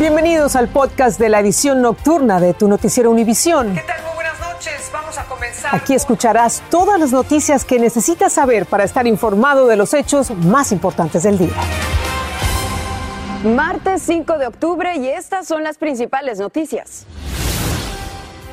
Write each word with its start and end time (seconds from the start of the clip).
Bienvenidos 0.00 0.56
al 0.56 0.68
podcast 0.68 1.20
de 1.20 1.28
la 1.28 1.40
edición 1.40 1.82
nocturna 1.82 2.40
de 2.40 2.54
tu 2.54 2.68
noticiero 2.68 3.10
Univisión. 3.10 3.74
¿Qué 3.74 3.82
tal? 3.82 4.02
Muy 4.02 4.14
buenas 4.14 4.40
noches. 4.40 4.90
Vamos 4.90 5.18
a 5.18 5.24
comenzar. 5.26 5.74
Aquí 5.74 5.92
escucharás 5.92 6.62
todas 6.70 6.98
las 6.98 7.12
noticias 7.12 7.66
que 7.66 7.78
necesitas 7.78 8.32
saber 8.32 8.64
para 8.64 8.84
estar 8.84 9.06
informado 9.06 9.66
de 9.66 9.76
los 9.76 9.92
hechos 9.92 10.30
más 10.30 10.72
importantes 10.72 11.24
del 11.24 11.36
día. 11.36 11.52
Martes 13.44 14.00
5 14.00 14.38
de 14.38 14.46
octubre 14.46 14.96
y 14.96 15.06
estas 15.06 15.46
son 15.46 15.64
las 15.64 15.76
principales 15.76 16.38
noticias. 16.38 17.04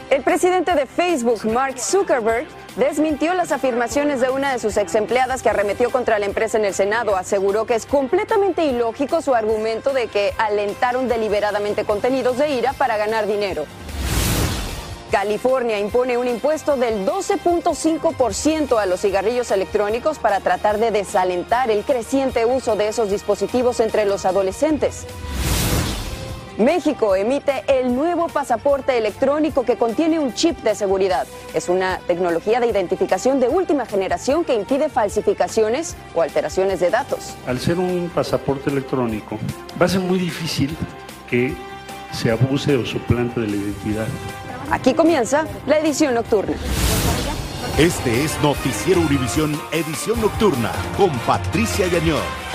El 0.10 0.24
presidente 0.24 0.76
de 0.76 0.86
Facebook, 0.86 1.46
Mark 1.46 1.80
Zuckerberg, 1.80 2.46
desmintió 2.78 3.34
las 3.34 3.52
afirmaciones 3.52 4.22
de 4.22 4.30
una 4.30 4.54
de 4.54 4.60
sus 4.60 4.78
ex 4.78 4.96
empleadas 4.96 5.42
que 5.42 5.50
arremetió 5.50 5.90
contra 5.90 6.20
la 6.20 6.26
empresa 6.26 6.58
en 6.58 6.66
el 6.66 6.74
Senado. 6.74 7.16
Aseguró 7.16 7.66
que 7.66 7.76
es 7.76 7.86
completamente 7.86 8.66
ilógico 8.66 9.22
su 9.22 9.36
argumento 9.36 9.94
de 9.94 10.08
que 10.08 10.34
alentaron 10.38 11.08
deliberadamente 11.08 11.84
contenidos 11.84 12.38
de 12.38 12.52
ira 12.52 12.74
para 12.74 12.98
ganar 12.98 13.28
dinero. 13.28 13.66
California 15.12 15.80
impone 15.80 16.18
un 16.18 16.28
impuesto 16.28 16.76
del 16.76 17.06
12.5% 17.06 18.78
a 18.78 18.86
los 18.86 19.02
cigarrillos 19.02 19.52
electrónicos 19.52 20.20
para 20.20 20.42
tratar 20.42 20.80
de 20.80 20.92
desalentar 20.92 21.72
el 21.72 21.84
creciente 21.84 22.46
uso 22.46 22.76
de 22.76 22.90
esos 22.90 23.10
dispositivos 23.10 23.80
entre 23.80 24.06
los 24.06 24.26
adolescentes. 24.26 25.06
México 26.58 27.16
emite 27.16 27.64
el 27.68 27.94
nuevo 27.94 28.28
pasaporte 28.28 28.98
electrónico 28.98 29.64
que 29.64 29.78
contiene 29.78 30.18
un 30.18 30.34
chip 30.34 30.58
de 30.64 30.74
seguridad. 30.74 31.28
Es 31.54 31.70
una 31.70 32.00
tecnología 32.08 32.60
de 32.60 32.68
identificación 32.68 33.40
de 33.40 33.48
última 33.48 33.86
generación 33.86 34.44
que 34.44 34.56
impide 34.56 34.90
falsificaciones 34.90 35.96
o 36.16 36.24
alteraciones 36.24 36.80
de 36.80 36.90
datos. 36.90 37.36
Al 37.46 37.60
ser 37.60 37.78
un 37.78 38.10
pasaporte 38.14 38.72
electrónico, 38.72 39.38
va 39.80 39.86
a 39.86 39.90
ser 39.90 40.00
muy 40.00 40.18
difícil 40.18 40.76
que 41.30 41.56
se 42.12 42.32
abuse 42.32 42.76
o 42.76 42.86
suplante 42.86 43.40
de 43.40 43.48
la 43.48 43.56
identidad. 43.56 44.08
Aquí 44.72 44.96
comienza 44.96 45.46
la 45.68 45.78
edición 45.78 46.16
nocturna. 46.16 46.56
Este 47.78 48.24
es 48.24 48.42
Noticiero 48.42 49.02
Univisión 49.02 49.60
Edición 49.72 50.20
Nocturna 50.20 50.72
con 50.98 51.12
Patricia 51.20 51.86
Yañor. 51.88 52.47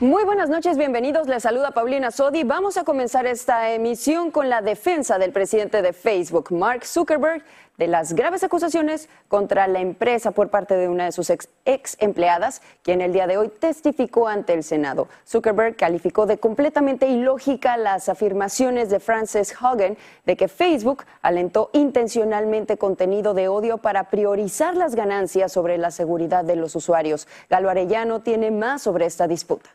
Muy 0.00 0.22
buenas 0.22 0.48
noches, 0.48 0.78
bienvenidos. 0.78 1.26
Les 1.26 1.42
saluda 1.42 1.72
Paulina 1.72 2.12
Sodi. 2.12 2.44
Vamos 2.44 2.76
a 2.76 2.84
comenzar 2.84 3.26
esta 3.26 3.72
emisión 3.72 4.30
con 4.30 4.48
la 4.48 4.62
defensa 4.62 5.18
del 5.18 5.32
presidente 5.32 5.82
de 5.82 5.92
Facebook, 5.92 6.52
Mark 6.52 6.86
Zuckerberg, 6.86 7.42
de 7.78 7.88
las 7.88 8.12
graves 8.12 8.44
acusaciones 8.44 9.08
contra 9.26 9.66
la 9.66 9.80
empresa 9.80 10.30
por 10.30 10.50
parte 10.50 10.76
de 10.76 10.88
una 10.88 11.06
de 11.06 11.10
sus 11.10 11.30
ex, 11.30 11.96
empleadas, 11.98 12.62
quien 12.84 13.00
el 13.00 13.12
día 13.12 13.26
de 13.26 13.38
hoy 13.38 13.48
testificó 13.48 14.28
ante 14.28 14.54
el 14.54 14.62
Senado. 14.62 15.08
Zuckerberg 15.26 15.74
calificó 15.74 16.26
de 16.26 16.38
completamente 16.38 17.08
ilógica 17.08 17.76
las 17.76 18.08
afirmaciones 18.08 18.90
de 18.90 19.00
Frances 19.00 19.52
Hogan 19.60 19.96
de 20.24 20.36
que 20.36 20.46
Facebook 20.46 21.02
alentó 21.22 21.70
intencionalmente 21.72 22.76
contenido 22.76 23.34
de 23.34 23.48
odio 23.48 23.78
para 23.78 24.10
priorizar 24.10 24.76
las 24.76 24.94
ganancias 24.94 25.50
sobre 25.50 25.76
la 25.76 25.90
seguridad 25.90 26.44
de 26.44 26.54
los 26.54 26.76
usuarios. 26.76 27.26
Galo 27.50 27.68
Arellano 27.68 28.20
tiene 28.20 28.52
más 28.52 28.82
sobre 28.82 29.04
esta 29.04 29.26
disputa. 29.26 29.70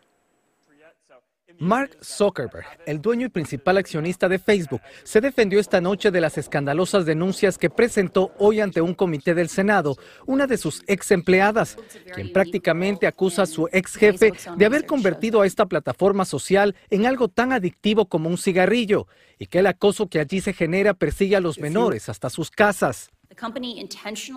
Mark 1.63 1.97
Zuckerberg, 2.03 2.65
el 2.85 3.01
dueño 3.01 3.27
y 3.27 3.29
principal 3.29 3.77
accionista 3.77 4.27
de 4.27 4.37
Facebook, 4.37 4.81
se 5.05 5.21
defendió 5.21 5.61
esta 5.61 5.79
noche 5.79 6.11
de 6.11 6.19
las 6.19 6.37
escandalosas 6.37 7.05
denuncias 7.05 7.57
que 7.57 7.69
presentó 7.69 8.33
hoy 8.37 8.59
ante 8.59 8.81
un 8.81 8.93
comité 8.93 9.33
del 9.33 9.47
Senado 9.47 9.95
una 10.25 10.45
de 10.45 10.57
sus 10.57 10.83
ex 10.87 11.11
empleadas, 11.11 11.77
quien 12.13 12.33
prácticamente 12.33 13.07
acusa 13.07 13.43
a 13.43 13.45
su 13.45 13.69
ex 13.71 13.95
jefe 13.95 14.33
de 14.57 14.65
haber 14.65 14.85
convertido 14.85 15.39
a 15.39 15.45
esta 15.45 15.65
plataforma 15.65 16.25
social 16.25 16.75
en 16.89 17.05
algo 17.05 17.29
tan 17.29 17.53
adictivo 17.53 18.09
como 18.09 18.29
un 18.29 18.37
cigarrillo 18.37 19.07
y 19.39 19.45
que 19.45 19.59
el 19.59 19.67
acoso 19.67 20.09
que 20.09 20.19
allí 20.19 20.41
se 20.41 20.51
genera 20.51 20.93
persigue 20.93 21.37
a 21.37 21.39
los 21.39 21.59
menores 21.59 22.09
hasta 22.09 22.29
sus 22.29 22.51
casas. 22.51 23.09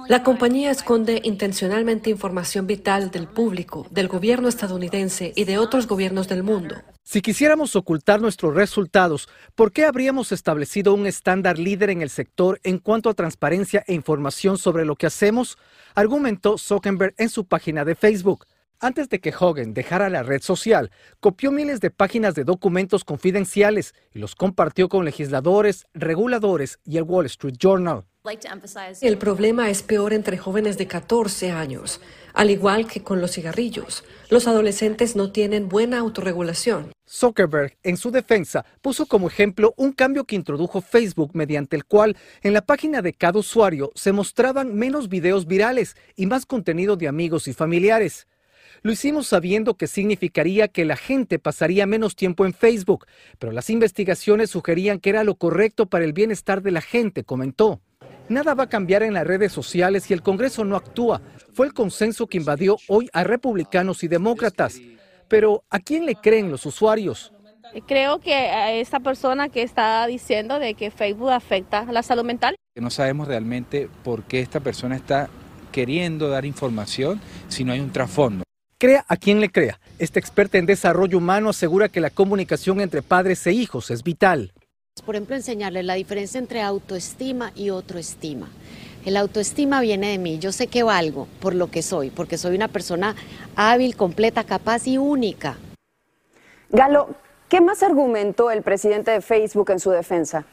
La 0.09 0.23
compañía 0.23 0.71
esconde 0.71 1.21
intencionalmente 1.25 2.11
información 2.11 2.67
vital 2.67 3.11
del 3.11 3.29
público, 3.29 3.87
del 3.91 4.09
gobierno 4.09 4.49
estadounidense 4.49 5.33
y 5.37 5.45
de 5.45 5.59
otros 5.59 5.87
gobiernos 5.87 6.29
del 6.29 6.43
mundo. 6.43 6.77
Si 7.03 7.23
quisiéramos 7.23 7.77
ocultar 7.77 8.21
nuestros 8.21 8.55
resultados, 8.55 9.29
¿por 9.55 9.73
qué 9.73 9.85
habríamos 9.85 10.33
establecido 10.33 10.95
un 10.95 11.06
estándar 11.06 11.59
líder 11.59 11.91
en 11.91 12.03
el 12.03 12.11
sector 12.11 12.59
en 12.65 12.79
cuanto 12.79 13.09
a 13.09 13.15
transparencia 13.15 13.85
e 13.87 13.95
información 13.95 14.59
sobre 14.59 14.85
lo 14.85 14.97
que 14.97 15.06
hacemos? 15.06 15.56
Argumentó 15.95 16.59
Zuckerberg 16.59 17.15
en 17.19 17.29
su 17.29 17.45
página 17.45 17.85
de 17.85 17.95
Facebook. 17.95 18.47
Antes 18.78 19.09
de 19.09 19.20
que 19.20 19.32
Hogan 19.38 19.72
dejara 19.72 20.10
la 20.10 20.22
red 20.22 20.42
social, 20.42 20.91
copió 21.20 21.50
miles 21.50 21.81
de 21.81 21.91
páginas 21.91 22.34
de 22.34 22.44
documentos 22.44 23.04
confidenciales 23.04 23.94
y 24.12 24.19
los 24.19 24.34
compartió 24.34 24.91
con 24.91 25.06
legisladores, 25.06 25.87
reguladores 25.94 26.78
y 26.84 26.98
el 26.98 27.04
Wall 27.04 27.25
Street 27.26 27.56
Journal. 27.59 28.04
El 29.00 29.19
problema 29.19 29.70
es 29.70 29.82
peor 29.82 30.12
entre 30.12 30.37
jóvenes 30.37 30.76
de 30.76 30.87
14 30.87 31.53
años, 31.53 32.03
al 32.34 32.50
igual 32.50 32.87
que 32.87 33.03
con 33.03 33.20
los 33.20 33.32
cigarrillos. 33.32 34.04
Los 34.28 34.47
adolescentes 34.47 35.16
no 35.16 35.32
tienen 35.32 35.69
buena 35.69 35.98
autorregulación. 36.00 36.91
Zuckerberg, 37.08 37.78
en 37.82 37.97
su 37.97 38.10
defensa, 38.10 38.66
puso 38.82 39.06
como 39.06 39.28
ejemplo 39.28 39.72
un 39.76 39.93
cambio 39.93 40.25
que 40.25 40.37
introdujo 40.37 40.82
Facebook 40.82 41.31
mediante 41.34 41.76
el 41.76 41.84
cual 41.87 42.16
en 42.43 42.53
la 42.53 42.62
página 42.62 43.00
de 43.00 43.14
cada 43.14 43.38
usuario 43.38 43.93
se 43.94 44.12
mostraban 44.12 44.75
menos 44.75 45.08
videos 45.08 45.47
virales 45.47 45.97
y 46.16 46.26
más 46.26 46.44
contenido 46.44 46.97
de 46.97 47.08
amigos 47.08 47.48
y 47.48 47.54
familiares. 47.54 48.26
Lo 48.82 48.92
hicimos 48.92 49.26
sabiendo 49.26 49.75
que 49.75 49.87
significaría 49.87 50.69
que 50.69 50.84
la 50.84 50.97
gente 50.97 51.38
pasaría 51.38 51.87
menos 51.87 52.16
tiempo 52.16 52.47
en 52.47 52.54
Facebook, 52.54 53.06
pero 53.38 53.53
las 53.53 53.70
investigaciones 53.70 54.50
sugerían 54.50 55.00
que 55.00 55.10
era 55.10 55.25
lo 55.25 55.34
correcto 55.34 55.87
para 55.87 56.04
el 56.04 56.12
bienestar 56.12 56.62
de 56.62 56.70
la 56.70 56.81
gente, 56.81 57.25
comentó. 57.25 57.81
Nada 58.28 58.54
va 58.54 58.64
a 58.64 58.69
cambiar 58.69 59.03
en 59.03 59.14
las 59.14 59.26
redes 59.26 59.53
sociales 59.53 60.04
si 60.04 60.14
el 60.14 60.22
Congreso 60.22 60.64
no 60.64 60.76
actúa. 60.76 61.20
Fue 61.53 61.66
el 61.66 61.72
consenso 61.72 62.26
que 62.26 62.38
invadió 62.38 62.76
hoy 62.88 63.09
a 63.12 63.22
republicanos 63.25 64.03
y 64.03 64.09
demócratas. 64.09 64.81
Pero 65.28 65.64
¿a 65.70 65.78
quién 65.78 66.06
le 66.06 66.16
creen 66.16 66.50
los 66.50 66.66
usuarios? 66.66 67.32
Creo 67.87 68.20
que 68.20 68.34
a 68.34 68.72
esta 68.72 69.00
persona 69.00 69.48
que 69.48 69.62
está 69.62 70.06
diciendo 70.06 70.58
de 70.58 70.75
que 70.75 70.91
Facebook 70.91 71.31
afecta 71.31 71.81
a 71.81 71.93
la 71.93 72.03
salud 72.03 72.25
mental. 72.25 72.56
No 72.75 72.91
sabemos 72.91 73.28
realmente 73.28 73.88
por 74.04 74.25
qué 74.25 74.41
esta 74.41 74.60
persona 74.60 74.97
está 74.97 75.28
queriendo 75.72 76.28
dar 76.28 76.44
información 76.44 77.20
si 77.48 77.64
no 77.64 77.72
hay 77.72 77.81
un 77.81 77.93
trasfondo. 77.93 78.44
Crea 78.78 79.06
a 79.09 79.16
quien 79.16 79.41
le 79.41 79.48
crea. 79.48 79.81
Esta 79.98 80.19
experta 80.19 80.59
en 80.59 80.66
desarrollo 80.66 81.16
humano 81.16 81.48
asegura 81.48 81.88
que 81.88 82.00
la 82.00 82.10
comunicación 82.10 82.82
entre 82.82 83.00
padres 83.00 83.47
e 83.47 83.53
hijos 83.53 83.91
es 83.91 84.03
vital. 84.03 84.53
Por 85.06 85.14
ejemplo, 85.14 85.34
enseñarles 85.34 85.87
la 85.87 85.94
diferencia 85.94 86.38
entre 86.38 86.60
autoestima 86.60 87.53
y 87.54 87.69
autoestima. 87.69 88.50
El 89.06 89.16
autoestima 89.16 89.81
viene 89.81 90.10
de 90.10 90.19
mí. 90.19 90.38
Yo 90.38 90.53
sé 90.53 90.66
que 90.66 90.82
valgo 90.82 91.26
por 91.41 91.54
lo 91.54 91.70
que 91.70 91.81
soy, 91.81 92.10
porque 92.10 92.37
soy 92.37 92.54
una 92.54 92.69
persona 92.69 93.16
hábil, 93.54 93.97
completa, 93.97 94.44
capaz 94.44 94.87
y 94.87 94.98
única. 94.98 95.56
Galo, 96.69 97.14
¿qué 97.48 97.62
más 97.62 97.82
argumentó 97.82 98.50
el 98.50 98.60
presidente 98.60 99.10
de 99.10 99.22
Facebook 99.22 99.70
en 99.70 99.81
su 99.81 99.91
defensa? 99.91 100.44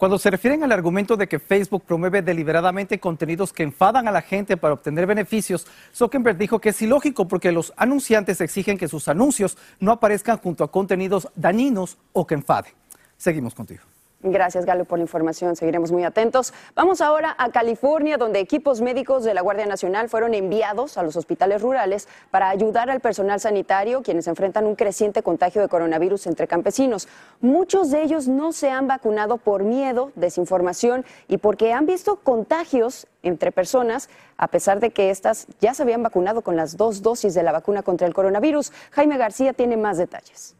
Cuando 0.00 0.18
se 0.18 0.30
refieren 0.30 0.64
al 0.64 0.72
argumento 0.72 1.14
de 1.14 1.28
que 1.28 1.38
Facebook 1.38 1.82
promueve 1.86 2.22
deliberadamente 2.22 2.98
contenidos 2.98 3.52
que 3.52 3.64
enfadan 3.64 4.08
a 4.08 4.10
la 4.10 4.22
gente 4.22 4.56
para 4.56 4.72
obtener 4.72 5.04
beneficios, 5.04 5.66
Zuckerberg 5.94 6.38
dijo 6.38 6.58
que 6.58 6.70
es 6.70 6.80
ilógico 6.80 7.28
porque 7.28 7.52
los 7.52 7.74
anunciantes 7.76 8.40
exigen 8.40 8.78
que 8.78 8.88
sus 8.88 9.08
anuncios 9.08 9.58
no 9.78 9.92
aparezcan 9.92 10.38
junto 10.38 10.64
a 10.64 10.72
contenidos 10.72 11.28
dañinos 11.36 11.98
o 12.14 12.26
que 12.26 12.32
enfaden. 12.32 12.72
Seguimos 13.18 13.54
contigo. 13.54 13.89
Gracias, 14.22 14.66
Galo, 14.66 14.84
por 14.84 14.98
la 14.98 15.04
información. 15.04 15.56
Seguiremos 15.56 15.92
muy 15.92 16.04
atentos. 16.04 16.52
Vamos 16.74 17.00
ahora 17.00 17.34
a 17.38 17.50
California, 17.50 18.18
donde 18.18 18.38
equipos 18.38 18.82
médicos 18.82 19.24
de 19.24 19.32
la 19.32 19.40
Guardia 19.40 19.64
Nacional 19.64 20.10
fueron 20.10 20.34
enviados 20.34 20.98
a 20.98 21.02
los 21.02 21.16
hospitales 21.16 21.62
rurales 21.62 22.06
para 22.30 22.50
ayudar 22.50 22.90
al 22.90 23.00
personal 23.00 23.40
sanitario, 23.40 24.02
quienes 24.02 24.26
enfrentan 24.26 24.66
un 24.66 24.74
creciente 24.74 25.22
contagio 25.22 25.62
de 25.62 25.68
coronavirus 25.68 26.26
entre 26.26 26.46
campesinos. 26.46 27.08
Muchos 27.40 27.90
de 27.90 28.02
ellos 28.02 28.28
no 28.28 28.52
se 28.52 28.68
han 28.68 28.86
vacunado 28.86 29.38
por 29.38 29.62
miedo, 29.62 30.12
desinformación 30.16 31.06
y 31.26 31.38
porque 31.38 31.72
han 31.72 31.86
visto 31.86 32.16
contagios 32.16 33.06
entre 33.22 33.52
personas, 33.52 34.10
a 34.36 34.48
pesar 34.48 34.80
de 34.80 34.90
que 34.90 35.08
éstas 35.08 35.46
ya 35.60 35.72
se 35.72 35.82
habían 35.82 36.02
vacunado 36.02 36.42
con 36.42 36.56
las 36.56 36.76
dos 36.76 37.00
dosis 37.00 37.32
de 37.32 37.42
la 37.42 37.52
vacuna 37.52 37.82
contra 37.82 38.06
el 38.06 38.12
coronavirus. 38.12 38.70
Jaime 38.90 39.16
García 39.16 39.54
tiene 39.54 39.78
más 39.78 39.96
detalles. 39.96 40.56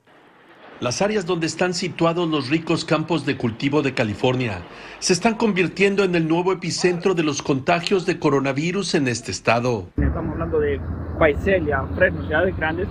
Las 0.80 1.02
áreas 1.02 1.26
donde 1.26 1.46
están 1.46 1.74
situados 1.74 2.26
los 2.26 2.48
ricos 2.48 2.86
campos 2.86 3.26
de 3.26 3.36
cultivo 3.36 3.82
de 3.82 3.92
California 3.92 4.62
se 4.98 5.12
están 5.12 5.34
convirtiendo 5.34 6.04
en 6.04 6.14
el 6.14 6.26
nuevo 6.26 6.54
epicentro 6.54 7.12
de 7.12 7.22
los 7.22 7.42
contagios 7.42 8.06
de 8.06 8.18
coronavirus 8.18 8.94
en 8.94 9.06
este 9.06 9.30
estado. 9.30 9.90
Estamos 9.98 10.32
hablando 10.32 10.58
de 10.58 10.80
Paiselia, 11.18 11.84
Fresno, 11.94 12.26
ciudades 12.26 12.56
grandes. 12.56 12.88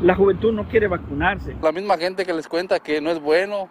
La 0.00 0.14
juventud 0.14 0.54
no 0.54 0.66
quiere 0.70 0.88
vacunarse. 0.88 1.54
La 1.60 1.70
misma 1.70 1.98
gente 1.98 2.24
que 2.24 2.32
les 2.32 2.48
cuenta 2.48 2.80
que 2.80 3.02
no 3.02 3.10
es 3.10 3.20
bueno, 3.20 3.68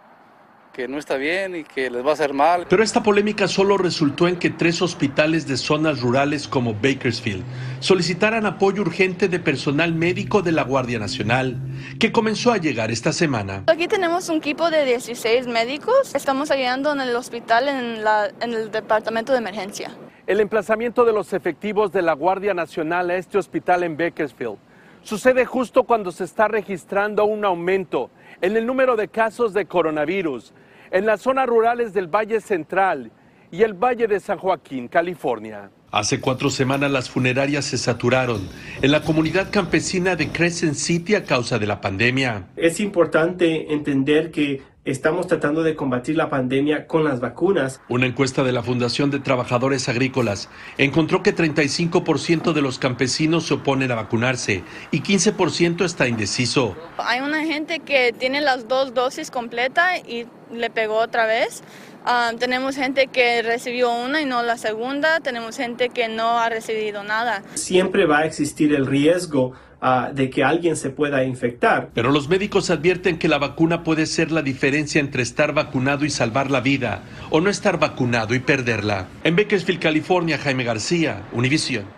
que 0.78 0.86
no 0.86 0.96
está 0.96 1.16
bien 1.16 1.56
y 1.56 1.64
que 1.64 1.90
les 1.90 2.06
va 2.06 2.10
a 2.10 2.12
hacer 2.12 2.32
mal. 2.32 2.66
Pero 2.68 2.84
esta 2.84 3.02
polémica 3.02 3.48
solo 3.48 3.76
resultó 3.78 4.28
en 4.28 4.36
que 4.36 4.48
tres 4.48 4.80
hospitales 4.80 5.48
de 5.48 5.56
zonas 5.56 6.00
rurales 6.00 6.46
como 6.46 6.72
Bakersfield 6.72 7.42
solicitaran 7.80 8.46
apoyo 8.46 8.82
urgente 8.82 9.26
de 9.26 9.40
personal 9.40 9.92
médico 9.92 10.40
de 10.40 10.52
la 10.52 10.62
Guardia 10.62 11.00
Nacional, 11.00 11.56
que 11.98 12.12
comenzó 12.12 12.52
a 12.52 12.58
llegar 12.58 12.92
esta 12.92 13.12
semana. 13.12 13.64
Aquí 13.66 13.88
tenemos 13.88 14.28
un 14.28 14.36
equipo 14.36 14.70
de 14.70 14.84
16 14.84 15.48
médicos. 15.48 16.14
Estamos 16.14 16.52
ayudando 16.52 16.92
en 16.92 17.00
el 17.00 17.16
hospital 17.16 17.66
en, 17.66 18.04
la, 18.04 18.30
en 18.40 18.54
el 18.54 18.70
departamento 18.70 19.32
de 19.32 19.38
emergencia. 19.38 19.90
El 20.28 20.38
emplazamiento 20.38 21.04
de 21.04 21.12
los 21.12 21.32
efectivos 21.32 21.90
de 21.90 22.02
la 22.02 22.12
Guardia 22.12 22.54
Nacional 22.54 23.10
a 23.10 23.16
este 23.16 23.36
hospital 23.36 23.82
en 23.82 23.96
Bakersfield 23.96 24.58
sucede 25.02 25.44
justo 25.44 25.82
cuando 25.82 26.12
se 26.12 26.22
está 26.22 26.46
registrando 26.46 27.24
un 27.24 27.44
aumento 27.44 28.10
en 28.40 28.56
el 28.56 28.64
número 28.64 28.94
de 28.94 29.08
casos 29.08 29.52
de 29.52 29.66
coronavirus 29.66 30.52
en 30.90 31.06
las 31.06 31.20
zonas 31.22 31.46
rurales 31.46 31.92
del 31.92 32.06
Valle 32.06 32.40
Central 32.40 33.10
y 33.50 33.62
el 33.62 33.74
Valle 33.74 34.06
de 34.06 34.20
San 34.20 34.38
Joaquín, 34.38 34.88
California. 34.88 35.70
Hace 35.90 36.20
cuatro 36.20 36.50
semanas 36.50 36.90
las 36.90 37.08
funerarias 37.08 37.64
se 37.64 37.78
saturaron 37.78 38.46
en 38.82 38.90
la 38.90 39.02
comunidad 39.02 39.50
campesina 39.50 40.16
de 40.16 40.28
Crescent 40.28 40.74
City 40.74 41.14
a 41.14 41.24
causa 41.24 41.58
de 41.58 41.66
la 41.66 41.80
pandemia. 41.80 42.48
Es 42.56 42.78
importante 42.78 43.72
entender 43.72 44.30
que 44.30 44.62
estamos 44.90 45.26
tratando 45.26 45.62
de 45.62 45.76
combatir 45.76 46.16
la 46.16 46.30
pandemia 46.30 46.86
con 46.86 47.04
las 47.04 47.20
vacunas. 47.20 47.80
Una 47.88 48.06
encuesta 48.06 48.42
de 48.42 48.52
la 48.52 48.62
Fundación 48.62 49.10
de 49.10 49.20
Trabajadores 49.20 49.88
Agrícolas 49.88 50.48
encontró 50.78 51.22
que 51.22 51.34
35% 51.34 52.52
de 52.52 52.62
los 52.62 52.78
campesinos 52.78 53.46
se 53.46 53.54
oponen 53.54 53.90
a 53.92 53.96
vacunarse 53.96 54.62
y 54.90 55.02
15% 55.02 55.84
está 55.84 56.08
indeciso. 56.08 56.74
Hay 56.96 57.20
una 57.20 57.44
gente 57.44 57.80
que 57.80 58.14
tiene 58.18 58.40
las 58.40 58.66
dos 58.66 58.94
dosis 58.94 59.30
completas 59.30 60.00
y 60.06 60.26
le 60.52 60.70
pegó 60.70 60.96
otra 60.96 61.26
vez. 61.26 61.62
Ah, 62.04 62.32
tenemos 62.38 62.76
gente 62.76 63.08
que 63.08 63.42
recibió 63.42 63.92
una 63.92 64.22
y 64.22 64.24
no 64.24 64.42
la 64.42 64.56
segunda. 64.56 65.20
Tenemos 65.20 65.58
gente 65.58 65.90
que 65.90 66.08
no 66.08 66.38
ha 66.38 66.48
recibido 66.48 67.02
nada. 67.02 67.42
Siempre 67.54 68.06
va 68.06 68.20
a 68.20 68.24
existir 68.24 68.74
el 68.74 68.86
riesgo 68.86 69.52
ah, 69.80 70.10
de 70.12 70.30
que 70.30 70.44
alguien 70.44 70.76
se 70.76 70.90
pueda 70.90 71.24
infectar. 71.24 71.90
Pero 71.94 72.10
los 72.10 72.28
médicos 72.28 72.70
advierten 72.70 73.18
que 73.18 73.28
la 73.28 73.38
vacuna 73.38 73.84
puede 73.84 74.06
ser 74.06 74.32
la 74.32 74.42
diferencia 74.42 75.00
entre 75.00 75.22
estar 75.22 75.52
vacunado 75.52 76.04
y 76.04 76.10
salvar 76.10 76.50
la 76.50 76.60
vida 76.60 77.02
o 77.30 77.40
no 77.40 77.50
estar 77.50 77.78
vacunado 77.78 78.34
y 78.34 78.40
perderla. 78.40 79.08
En 79.24 79.36
Bakersfield, 79.36 79.80
California, 79.80 80.38
Jaime 80.38 80.64
García, 80.64 81.22
Univision. 81.32 81.97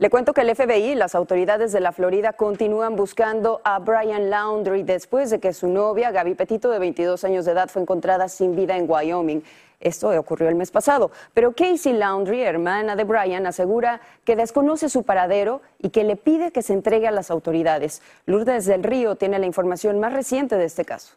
Le 0.00 0.08
cuento 0.08 0.32
que 0.32 0.40
el 0.40 0.56
FBI 0.56 0.92
y 0.92 0.94
las 0.94 1.14
autoridades 1.14 1.72
de 1.72 1.80
la 1.80 1.92
Florida 1.92 2.32
continúan 2.32 2.96
buscando 2.96 3.60
a 3.64 3.78
Brian 3.80 4.30
Laundrie 4.30 4.82
después 4.82 5.28
de 5.28 5.40
que 5.40 5.52
su 5.52 5.68
novia, 5.68 6.10
Gaby 6.10 6.36
Petito, 6.36 6.70
de 6.70 6.78
22 6.78 7.22
años 7.24 7.44
de 7.44 7.52
edad, 7.52 7.68
fue 7.68 7.82
encontrada 7.82 8.30
sin 8.30 8.56
vida 8.56 8.78
en 8.78 8.90
Wyoming. 8.90 9.42
Esto 9.78 10.08
ocurrió 10.18 10.48
el 10.48 10.54
mes 10.54 10.70
pasado. 10.70 11.10
Pero 11.34 11.52
Casey 11.52 11.92
Laundrie, 11.92 12.46
hermana 12.46 12.96
de 12.96 13.04
Brian, 13.04 13.46
asegura 13.46 14.00
que 14.24 14.36
desconoce 14.36 14.88
su 14.88 15.02
paradero 15.02 15.60
y 15.78 15.90
que 15.90 16.02
le 16.02 16.16
pide 16.16 16.50
que 16.50 16.62
se 16.62 16.72
entregue 16.72 17.06
a 17.06 17.10
las 17.10 17.30
autoridades. 17.30 18.00
Lourdes 18.24 18.64
del 18.64 18.82
Río 18.82 19.16
tiene 19.16 19.38
la 19.38 19.44
información 19.44 20.00
más 20.00 20.14
reciente 20.14 20.56
de 20.56 20.64
este 20.64 20.86
caso. 20.86 21.12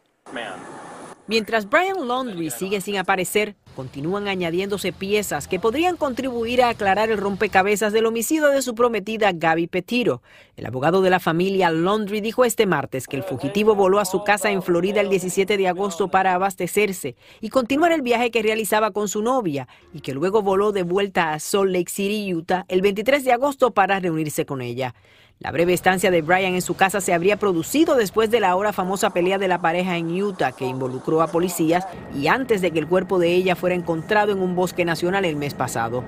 Mientras 1.26 1.70
Brian 1.70 2.06
Laundrie 2.06 2.50
sigue 2.50 2.82
sin 2.82 2.98
aparecer, 2.98 3.56
continúan 3.74 4.28
añadiéndose 4.28 4.92
piezas 4.92 5.48
que 5.48 5.58
podrían 5.58 5.96
contribuir 5.96 6.62
a 6.62 6.68
aclarar 6.68 7.10
el 7.10 7.16
rompecabezas 7.16 7.94
del 7.94 8.04
homicidio 8.04 8.48
de 8.48 8.60
su 8.60 8.74
prometida 8.74 9.32
Gaby 9.32 9.66
Petiro. 9.68 10.20
El 10.54 10.66
abogado 10.66 11.00
de 11.00 11.08
la 11.08 11.20
familia 11.20 11.70
Laundrie 11.70 12.20
dijo 12.20 12.44
este 12.44 12.66
martes 12.66 13.06
que 13.06 13.16
el 13.16 13.22
fugitivo 13.22 13.74
voló 13.74 14.00
a 14.00 14.04
su 14.04 14.22
casa 14.22 14.50
en 14.50 14.62
Florida 14.62 15.00
el 15.00 15.08
17 15.08 15.56
de 15.56 15.66
agosto 15.66 16.08
para 16.08 16.34
abastecerse 16.34 17.16
y 17.40 17.48
continuar 17.48 17.92
el 17.92 18.02
viaje 18.02 18.30
que 18.30 18.42
realizaba 18.42 18.90
con 18.90 19.08
su 19.08 19.22
novia 19.22 19.66
y 19.94 20.00
que 20.00 20.12
luego 20.12 20.42
voló 20.42 20.72
de 20.72 20.82
vuelta 20.82 21.32
a 21.32 21.38
Salt 21.38 21.70
Lake 21.70 21.90
City, 21.90 22.34
Utah, 22.34 22.66
el 22.68 22.82
23 22.82 23.24
de 23.24 23.32
agosto 23.32 23.72
para 23.72 23.98
reunirse 23.98 24.44
con 24.44 24.60
ella. 24.60 24.94
La 25.40 25.50
breve 25.50 25.74
estancia 25.74 26.10
de 26.10 26.22
Brian 26.22 26.54
en 26.54 26.62
su 26.62 26.74
casa 26.74 27.02
se 27.02 27.12
habría 27.12 27.36
producido 27.36 27.96
después 27.96 28.30
de 28.30 28.40
la 28.40 28.48
ahora 28.48 28.72
famosa 28.72 29.10
pelea 29.10 29.36
de 29.36 29.46
la 29.46 29.60
pareja 29.60 29.98
en 29.98 30.10
Utah 30.22 30.52
que 30.52 30.64
involucró 30.64 31.20
a 31.20 31.26
policías 31.26 31.86
y 32.14 32.28
antes 32.28 32.62
de 32.62 32.70
que 32.70 32.78
el 32.78 32.86
cuerpo 32.86 33.18
de 33.18 33.34
ella 33.34 33.54
fuera 33.54 33.74
encontrado 33.74 34.32
en 34.32 34.40
un 34.40 34.54
bosque 34.54 34.86
nacional 34.86 35.26
el 35.26 35.36
mes 35.36 35.52
pasado. 35.52 36.02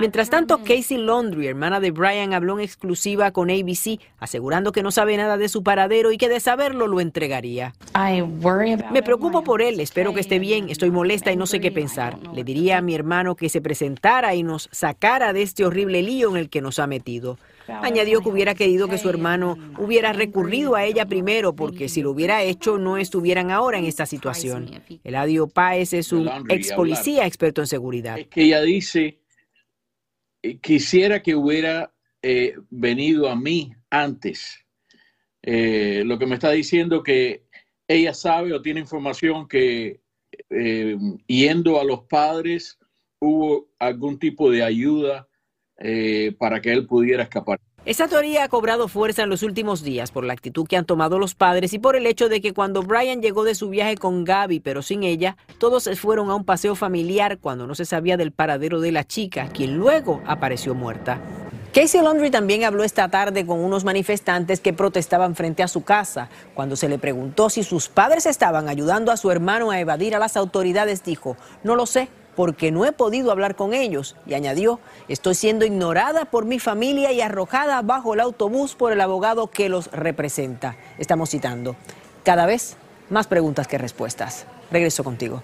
Mientras 0.00 0.30
tanto, 0.30 0.58
Casey 0.64 0.96
Laundrie, 0.96 1.50
hermana 1.50 1.78
de 1.78 1.92
Brian, 1.92 2.32
habló 2.32 2.58
en 2.58 2.64
exclusiva 2.64 3.30
con 3.30 3.50
ABC, 3.50 4.00
asegurando 4.18 4.72
que 4.72 4.82
no 4.82 4.90
sabe 4.90 5.16
nada 5.16 5.36
de 5.36 5.48
su 5.48 5.62
paradero 5.62 6.10
y 6.10 6.18
que 6.18 6.28
de 6.28 6.40
saberlo 6.40 6.88
lo 6.88 7.00
entregaría. 7.00 7.74
Me 8.90 9.02
preocupo 9.04 9.44
por 9.44 9.62
él, 9.62 9.78
espero 9.78 10.12
que 10.12 10.20
esté 10.20 10.40
bien, 10.40 10.70
estoy 10.70 10.90
molesta 10.90 11.30
y 11.30 11.36
no 11.36 11.46
sé 11.46 11.60
qué 11.60 11.70
pensar. 11.70 12.18
Le 12.34 12.42
diría 12.42 12.78
a 12.78 12.82
mi 12.82 12.96
hermano 12.96 13.36
que 13.36 13.48
se 13.48 13.60
presentara 13.60 14.34
y 14.34 14.42
nos 14.42 14.68
sacara 14.72 15.32
de 15.32 15.42
este 15.42 15.64
horrible 15.64 16.02
lío 16.02 16.30
en 16.30 16.36
el 16.36 16.50
que 16.50 16.60
nos 16.60 16.80
ha 16.80 16.88
metido. 16.88 17.38
Añadió 17.68 18.20
que 18.20 18.28
hubiera 18.28 18.54
querido 18.54 18.88
que 18.88 18.98
su 18.98 19.08
hermano 19.08 19.56
hubiera 19.78 20.12
recurrido 20.12 20.74
a 20.74 20.84
ella 20.84 21.06
primero, 21.06 21.54
porque 21.54 21.88
si 21.88 22.02
lo 22.02 22.10
hubiera 22.10 22.42
hecho 22.42 22.78
no 22.78 22.98
estuvieran 22.98 23.50
ahora 23.50 23.78
en 23.78 23.84
esta 23.84 24.06
situación. 24.06 24.70
Eladio 25.02 25.48
Páez 25.48 25.92
es 25.92 26.12
un 26.12 26.28
ex 26.48 26.72
policía 26.72 27.26
experto 27.26 27.62
en 27.62 27.66
seguridad. 27.66 28.18
Es 28.18 28.28
que 28.28 28.42
ella 28.42 28.62
dice, 28.62 29.20
eh, 30.42 30.58
quisiera 30.58 31.22
que 31.22 31.34
hubiera 31.34 31.92
eh, 32.22 32.54
venido 32.70 33.28
a 33.28 33.36
mí 33.36 33.72
antes. 33.90 34.58
Eh, 35.42 36.02
lo 36.04 36.18
que 36.18 36.26
me 36.26 36.34
está 36.34 36.50
diciendo 36.50 37.02
que 37.02 37.44
ella 37.88 38.14
sabe 38.14 38.52
o 38.52 38.62
tiene 38.62 38.80
información 38.80 39.46
que 39.48 40.00
yendo 41.26 41.80
a 41.80 41.84
los 41.84 42.02
padres 42.04 42.78
hubo 43.20 43.68
algún 43.78 44.18
tipo 44.18 44.50
de 44.50 44.64
ayuda 44.64 45.28
eh, 45.78 46.34
para 46.38 46.60
que 46.60 46.72
él 46.72 46.86
pudiera 46.86 47.22
escapar. 47.22 47.60
Esa 47.86 48.08
teoría 48.08 48.44
ha 48.44 48.48
cobrado 48.48 48.88
fuerza 48.88 49.24
en 49.24 49.28
los 49.28 49.42
últimos 49.42 49.82
días 49.82 50.10
por 50.10 50.24
la 50.24 50.32
actitud 50.32 50.66
que 50.66 50.78
han 50.78 50.86
tomado 50.86 51.18
los 51.18 51.34
padres 51.34 51.74
y 51.74 51.78
por 51.78 51.96
el 51.96 52.06
hecho 52.06 52.30
de 52.30 52.40
que 52.40 52.54
cuando 52.54 52.82
Brian 52.82 53.20
llegó 53.20 53.44
de 53.44 53.54
su 53.54 53.68
viaje 53.68 53.96
con 53.96 54.24
Gaby 54.24 54.60
pero 54.60 54.80
sin 54.80 55.02
ella, 55.02 55.36
todos 55.58 55.82
se 55.82 55.94
fueron 55.94 56.30
a 56.30 56.34
un 56.34 56.44
paseo 56.44 56.76
familiar 56.76 57.38
cuando 57.38 57.66
no 57.66 57.74
se 57.74 57.84
sabía 57.84 58.16
del 58.16 58.32
paradero 58.32 58.80
de 58.80 58.92
la 58.92 59.04
chica, 59.04 59.48
quien 59.52 59.76
luego 59.76 60.22
apareció 60.26 60.74
muerta. 60.74 61.20
Casey 61.74 62.00
Laundry 62.00 62.30
también 62.30 62.62
habló 62.62 62.84
esta 62.84 63.08
tarde 63.08 63.44
con 63.44 63.58
unos 63.58 63.84
manifestantes 63.84 64.60
que 64.60 64.72
protestaban 64.72 65.34
frente 65.34 65.62
a 65.64 65.68
su 65.68 65.82
casa. 65.82 66.30
Cuando 66.54 66.76
se 66.76 66.88
le 66.88 66.98
preguntó 66.98 67.50
si 67.50 67.64
sus 67.64 67.88
padres 67.88 68.26
estaban 68.26 68.68
ayudando 68.68 69.10
a 69.10 69.16
su 69.16 69.30
hermano 69.32 69.72
a 69.72 69.80
evadir 69.80 70.14
a 70.14 70.20
las 70.20 70.36
autoridades, 70.36 71.02
dijo, 71.02 71.36
no 71.64 71.74
lo 71.74 71.86
sé, 71.86 72.08
porque 72.36 72.70
no 72.70 72.84
he 72.84 72.92
podido 72.92 73.30
hablar 73.30 73.56
con 73.56 73.74
ellos. 73.74 74.16
Y 74.26 74.34
añadió, 74.34 74.80
estoy 75.08 75.34
siendo 75.34 75.64
ignorada 75.64 76.24
por 76.24 76.44
mi 76.44 76.58
familia 76.58 77.12
y 77.12 77.20
arrojada 77.20 77.82
bajo 77.82 78.14
el 78.14 78.20
autobús 78.20 78.74
por 78.74 78.92
el 78.92 79.00
abogado 79.00 79.48
que 79.48 79.68
los 79.68 79.90
representa. 79.92 80.76
Estamos 80.98 81.30
citando. 81.30 81.76
Cada 82.24 82.46
vez 82.46 82.76
más 83.10 83.26
preguntas 83.26 83.68
que 83.68 83.78
respuestas. 83.78 84.46
Regreso 84.70 85.04
contigo. 85.04 85.42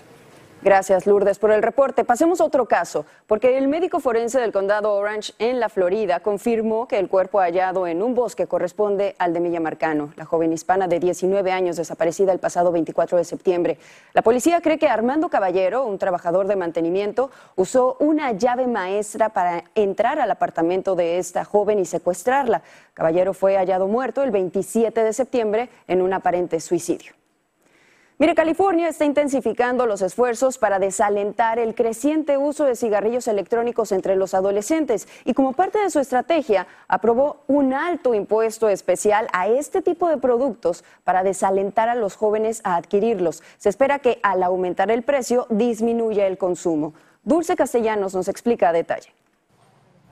Gracias, 0.62 1.06
Lourdes, 1.06 1.38
por 1.38 1.52
el 1.52 1.62
reporte. 1.62 2.04
Pasemos 2.04 2.38
a 2.38 2.44
otro 2.44 2.66
caso, 2.66 3.06
porque 3.26 3.56
el 3.56 3.66
médico 3.66 3.98
forense 3.98 4.38
del 4.38 4.52
condado 4.52 4.92
Orange 4.92 5.32
en 5.38 5.58
la 5.58 5.70
Florida 5.70 6.20
confirmó 6.20 6.86
que 6.86 6.98
el 6.98 7.08
cuerpo 7.08 7.38
hallado 7.40 7.86
en 7.86 8.02
un 8.02 8.14
bosque 8.14 8.46
corresponde 8.46 9.16
al 9.18 9.32
de 9.32 9.40
Milla 9.40 9.58
Marcano, 9.58 10.12
la 10.16 10.26
joven 10.26 10.52
hispana 10.52 10.86
de 10.86 11.00
19 11.00 11.50
años 11.50 11.76
desaparecida 11.76 12.32
el 12.32 12.40
pasado 12.40 12.72
24 12.72 13.16
de 13.16 13.24
septiembre. 13.24 13.78
La 14.12 14.20
policía 14.20 14.60
cree 14.60 14.78
que 14.78 14.86
Armando 14.86 15.30
Caballero, 15.30 15.86
un 15.86 15.96
trabajador 15.96 16.46
de 16.46 16.56
mantenimiento, 16.56 17.30
usó 17.56 17.96
una 17.98 18.32
llave 18.32 18.66
maestra 18.66 19.30
para 19.30 19.64
entrar 19.74 20.18
al 20.18 20.30
apartamento 20.30 20.94
de 20.94 21.16
esta 21.16 21.46
joven 21.46 21.78
y 21.78 21.86
secuestrarla. 21.86 22.60
Caballero 22.92 23.32
fue 23.32 23.56
hallado 23.56 23.88
muerto 23.88 24.22
el 24.22 24.30
27 24.30 25.04
de 25.04 25.12
septiembre 25.14 25.70
en 25.88 26.02
un 26.02 26.12
aparente 26.12 26.60
suicidio. 26.60 27.19
Mire, 28.20 28.34
California 28.34 28.86
está 28.86 29.06
intensificando 29.06 29.86
los 29.86 30.02
esfuerzos 30.02 30.58
para 30.58 30.78
desalentar 30.78 31.58
el 31.58 31.74
creciente 31.74 32.36
uso 32.36 32.66
de 32.66 32.76
cigarrillos 32.76 33.26
electrónicos 33.28 33.92
entre 33.92 34.14
los 34.14 34.34
adolescentes 34.34 35.08
y 35.24 35.32
como 35.32 35.54
parte 35.54 35.78
de 35.78 35.88
su 35.88 36.00
estrategia 36.00 36.66
aprobó 36.86 37.40
un 37.46 37.72
alto 37.72 38.12
impuesto 38.12 38.68
especial 38.68 39.26
a 39.32 39.48
este 39.48 39.80
tipo 39.80 40.06
de 40.06 40.18
productos 40.18 40.84
para 41.02 41.22
desalentar 41.22 41.88
a 41.88 41.94
los 41.94 42.14
jóvenes 42.14 42.60
a 42.62 42.76
adquirirlos. 42.76 43.42
Se 43.56 43.70
espera 43.70 44.00
que 44.00 44.20
al 44.22 44.42
aumentar 44.42 44.90
el 44.90 45.02
precio 45.02 45.46
disminuya 45.48 46.26
el 46.26 46.36
consumo. 46.36 46.92
Dulce 47.24 47.56
Castellanos 47.56 48.14
nos 48.14 48.28
explica 48.28 48.68
a 48.68 48.74
detalle. 48.74 49.14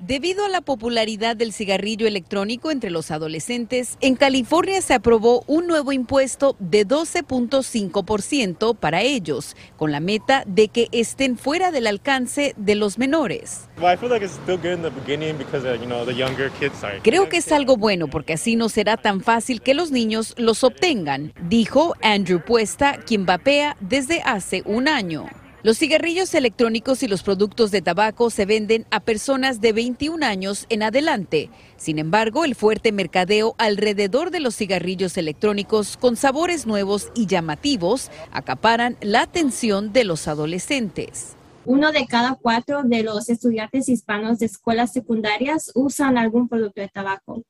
Debido 0.00 0.44
a 0.44 0.48
la 0.48 0.60
popularidad 0.60 1.34
del 1.34 1.52
cigarrillo 1.52 2.06
electrónico 2.06 2.70
entre 2.70 2.88
los 2.88 3.10
adolescentes, 3.10 3.98
en 4.00 4.14
California 4.14 4.80
se 4.80 4.94
aprobó 4.94 5.42
un 5.48 5.66
nuevo 5.66 5.90
impuesto 5.90 6.54
de 6.60 6.86
12.5% 6.86 8.76
para 8.76 9.02
ellos, 9.02 9.56
con 9.76 9.90
la 9.90 9.98
meta 9.98 10.44
de 10.46 10.68
que 10.68 10.86
estén 10.92 11.36
fuera 11.36 11.72
del 11.72 11.88
alcance 11.88 12.54
de 12.56 12.76
los 12.76 12.96
menores. 12.96 13.68
Creo 17.02 17.28
que 17.28 17.38
es 17.38 17.50
algo 17.50 17.76
bueno 17.76 18.06
porque 18.06 18.34
así 18.34 18.54
no 18.54 18.68
será 18.68 18.96
tan 18.96 19.20
fácil 19.20 19.60
que 19.60 19.74
los 19.74 19.90
niños 19.90 20.34
los 20.38 20.62
obtengan, 20.62 21.32
dijo 21.48 21.96
Andrew 22.02 22.40
Puesta, 22.40 22.98
quien 23.04 23.26
vapea 23.26 23.76
desde 23.80 24.22
hace 24.22 24.62
un 24.64 24.86
año. 24.86 25.26
Los 25.64 25.78
cigarrillos 25.78 26.34
electrónicos 26.34 27.02
y 27.02 27.08
los 27.08 27.24
productos 27.24 27.72
de 27.72 27.82
tabaco 27.82 28.30
se 28.30 28.46
venden 28.46 28.86
a 28.92 29.00
personas 29.00 29.60
de 29.60 29.72
21 29.72 30.24
años 30.24 30.66
en 30.68 30.84
adelante. 30.84 31.50
Sin 31.76 31.98
embargo, 31.98 32.44
el 32.44 32.54
fuerte 32.54 32.92
mercadeo 32.92 33.56
alrededor 33.58 34.30
de 34.30 34.38
los 34.38 34.54
cigarrillos 34.54 35.16
electrónicos 35.16 35.96
con 35.96 36.14
sabores 36.14 36.64
nuevos 36.64 37.10
y 37.16 37.26
llamativos 37.26 38.08
acaparan 38.30 38.96
la 39.00 39.22
atención 39.22 39.92
de 39.92 40.04
los 40.04 40.28
adolescentes. 40.28 41.34
Uno 41.64 41.90
de 41.90 42.06
cada 42.06 42.36
cuatro 42.36 42.84
de 42.84 43.02
los 43.02 43.28
estudiantes 43.28 43.88
hispanos 43.88 44.38
de 44.38 44.46
escuelas 44.46 44.92
secundarias 44.92 45.72
usan 45.74 46.18
algún 46.18 46.48
producto 46.48 46.80
de 46.80 46.88
tabaco. 46.88 47.42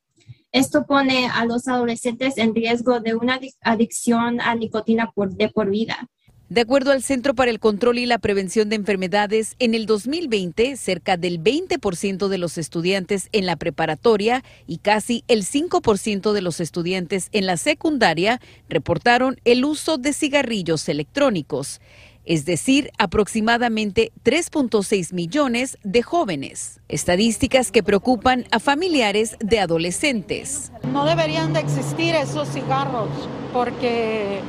Esto 0.50 0.86
pone 0.86 1.28
a 1.28 1.44
los 1.44 1.68
adolescentes 1.68 2.38
en 2.38 2.54
riesgo 2.54 3.00
de 3.00 3.14
una 3.14 3.38
adicción 3.60 4.40
a 4.40 4.54
nicotina 4.54 5.12
de 5.14 5.48
por 5.50 5.68
vida. 5.68 6.08
De 6.48 6.62
acuerdo 6.62 6.92
al 6.92 7.02
Centro 7.02 7.34
para 7.34 7.50
el 7.50 7.60
Control 7.60 7.98
y 7.98 8.06
la 8.06 8.16
Prevención 8.16 8.70
de 8.70 8.76
Enfermedades, 8.76 9.54
en 9.58 9.74
el 9.74 9.84
2020 9.84 10.78
cerca 10.78 11.18
del 11.18 11.42
20% 11.44 12.28
de 12.28 12.38
los 12.38 12.56
estudiantes 12.56 13.28
en 13.32 13.44
la 13.44 13.56
preparatoria 13.56 14.42
y 14.66 14.78
casi 14.78 15.24
el 15.28 15.44
5% 15.44 16.32
de 16.32 16.40
los 16.40 16.60
estudiantes 16.60 17.28
en 17.32 17.44
la 17.44 17.58
secundaria 17.58 18.40
reportaron 18.70 19.38
el 19.44 19.62
uso 19.66 19.98
de 19.98 20.14
cigarrillos 20.14 20.88
electrónicos, 20.88 21.82
es 22.24 22.46
decir, 22.46 22.92
aproximadamente 22.96 24.10
3.6 24.24 25.12
millones 25.12 25.76
de 25.82 26.02
jóvenes. 26.02 26.80
Estadísticas 26.88 27.70
que 27.70 27.82
preocupan 27.82 28.46
a 28.52 28.58
familiares 28.58 29.36
de 29.40 29.60
adolescentes. 29.60 30.72
No 30.94 31.04
deberían 31.04 31.52
de 31.52 31.60
existir 31.60 32.14
esos 32.14 32.48
cigarros 32.48 33.10
porque 33.52 34.40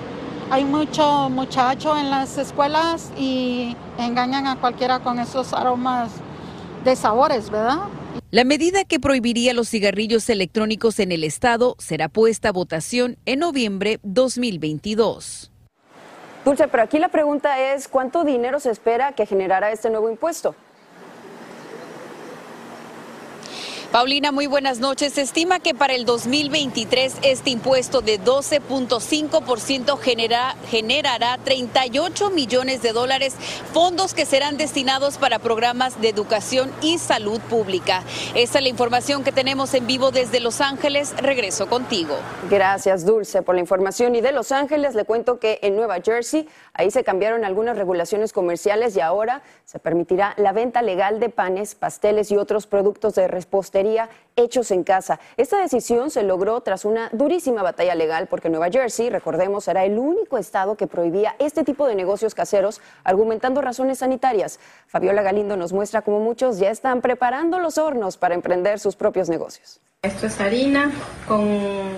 hay 0.52 0.66
mucho 0.66 1.30
muchacho 1.30 1.98
en 1.98 2.10
las 2.10 2.38
escuelas 2.38 3.12
y 3.18 3.76
engañan 3.98 4.48
a 4.48 4.56
cualquiera 4.60 5.00
con 5.00 5.20
esos 5.20 5.54
aromas 5.54 6.12
de 6.84 6.96
sabores, 6.96 7.50
¿verdad? 7.50 7.80
La 8.32 8.44
medida 8.44 8.84
que 8.84 9.00
prohibiría 9.00 9.54
los 9.54 9.70
cigarrillos 9.70 10.30
electrónicos 10.30 11.00
en 11.00 11.12
el 11.12 11.24
estado 11.24 11.76
será 11.78 12.10
puesta 12.10 12.50
a 12.50 12.52
votación 12.52 13.18
en 13.26 13.40
noviembre 13.40 14.00
2022. 14.04 15.52
Dulce, 16.46 16.68
pero 16.68 16.84
aquí 16.84 17.00
la 17.00 17.10
pregunta 17.10 17.60
es, 17.74 17.88
¿cuánto 17.88 18.24
dinero 18.24 18.60
se 18.60 18.72
espera 18.72 19.12
que 19.12 19.26
generará 19.26 19.72
este 19.72 19.90
nuevo 19.90 20.10
impuesto? 20.10 20.56
Paulina, 23.92 24.32
muy 24.32 24.46
buenas 24.46 24.80
noches. 24.80 25.14
Se 25.14 25.22
estima 25.22 25.60
que 25.60 25.74
para 25.74 25.96
el 25.96 26.06
2023 26.06 27.16
este 27.24 27.50
impuesto 27.50 28.02
de 28.02 28.22
12.5% 28.22 29.98
genera, 29.98 30.56
generará 30.70 31.40
38 31.44 32.30
millones 32.30 32.84
de 32.84 32.92
dólares, 32.92 33.34
fondos 33.74 34.14
que 34.14 34.28
serán 34.28 34.58
destinados 34.58 35.18
para 35.18 35.40
programas 35.40 36.00
de 36.02 36.10
educación 36.10 36.72
y 36.84 37.00
salud 37.00 37.42
pública. 37.50 38.04
Esta 38.36 38.60
es 38.60 38.64
la 38.64 38.70
información 38.70 39.24
que 39.24 39.32
tenemos 39.32 39.74
en 39.74 39.88
vivo 39.88 40.12
desde 40.12 40.40
Los 40.40 40.62
Ángeles. 40.62 41.16
Regreso 41.18 41.68
contigo. 41.68 42.16
Gracias, 42.48 43.08
Dulce, 43.08 43.42
por 43.42 43.56
la 43.56 43.62
información. 43.62 44.14
Y 44.14 44.22
de 44.22 44.34
Los 44.34 44.52
Ángeles 44.52 44.94
le 44.94 45.06
cuento 45.06 45.40
que 45.40 45.58
en 45.64 45.76
Nueva 45.76 46.00
Jersey, 46.00 46.48
ahí 46.74 46.92
se 46.92 47.04
cambiaron 47.04 47.44
algunas 47.44 47.76
regulaciones 47.76 48.34
comerciales 48.34 48.96
y 48.96 49.02
ahora 49.02 49.42
se 49.66 49.80
permitirá 49.80 50.36
la 50.38 50.52
venta 50.52 50.84
legal 50.84 51.20
de 51.20 51.30
panes, 51.30 51.74
pasteles 51.74 52.30
y 52.30 52.38
otros 52.38 52.68
productos 52.68 53.16
de 53.16 53.28
repostería 53.28 53.79
hechos 54.36 54.72
en 54.72 54.84
casa. 54.84 55.20
Esta 55.38 55.60
decisión 55.60 56.10
se 56.10 56.24
logró 56.24 56.62
tras 56.62 56.86
una 56.86 57.10
durísima 57.12 57.62
batalla 57.62 57.96
legal 57.96 58.28
porque 58.28 58.50
Nueva 58.50 58.70
Jersey, 58.70 59.10
recordemos, 59.10 59.68
era 59.68 59.86
el 59.86 59.98
único 59.98 60.38
estado 60.38 60.76
que 60.76 60.88
prohibía 60.88 61.36
este 61.40 61.64
tipo 61.64 61.88
de 61.88 61.96
negocios 61.96 62.36
caseros, 62.36 62.82
argumentando 63.04 63.62
razones 63.62 64.00
sanitarias. 64.00 64.60
Fabiola 64.88 65.22
Galindo 65.22 65.58
nos 65.58 65.74
muestra 65.74 66.02
cómo 66.02 66.20
muchos 66.20 66.60
ya 66.60 66.70
están 66.70 67.02
preparando 67.02 67.60
los 67.60 67.78
hornos 67.78 68.18
para 68.18 68.36
emprender 68.36 68.80
sus 68.80 68.96
propios 68.96 69.30
negocios. 69.30 69.82
Esto 70.02 70.28
es 70.28 70.40
harina 70.40 70.92
con... 71.28 71.46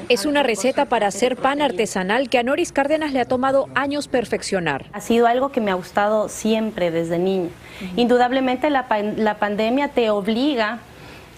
Es 0.10 0.26
una 0.26 0.42
receta 0.42 0.86
para 0.86 1.06
hacer 1.06 1.38
pan 1.38 1.62
artesanal 1.62 2.30
que 2.30 2.40
a 2.40 2.44
Noris 2.44 2.72
Cárdenas 2.72 3.14
le 3.14 3.20
ha 3.20 3.26
tomado 3.26 3.68
años 3.76 4.08
perfeccionar. 4.08 4.88
Ha 4.92 5.02
sido 5.02 5.28
algo 5.28 5.52
que 5.52 5.62
me 5.62 5.70
ha 5.70 5.76
gustado 5.76 6.28
siempre 6.28 6.90
desde 6.90 7.20
niña. 7.20 7.50
Indudablemente 7.96 8.72
la, 8.72 8.88
la 9.18 9.38
pandemia 9.38 9.90
te 9.90 10.10
obliga 10.10 10.80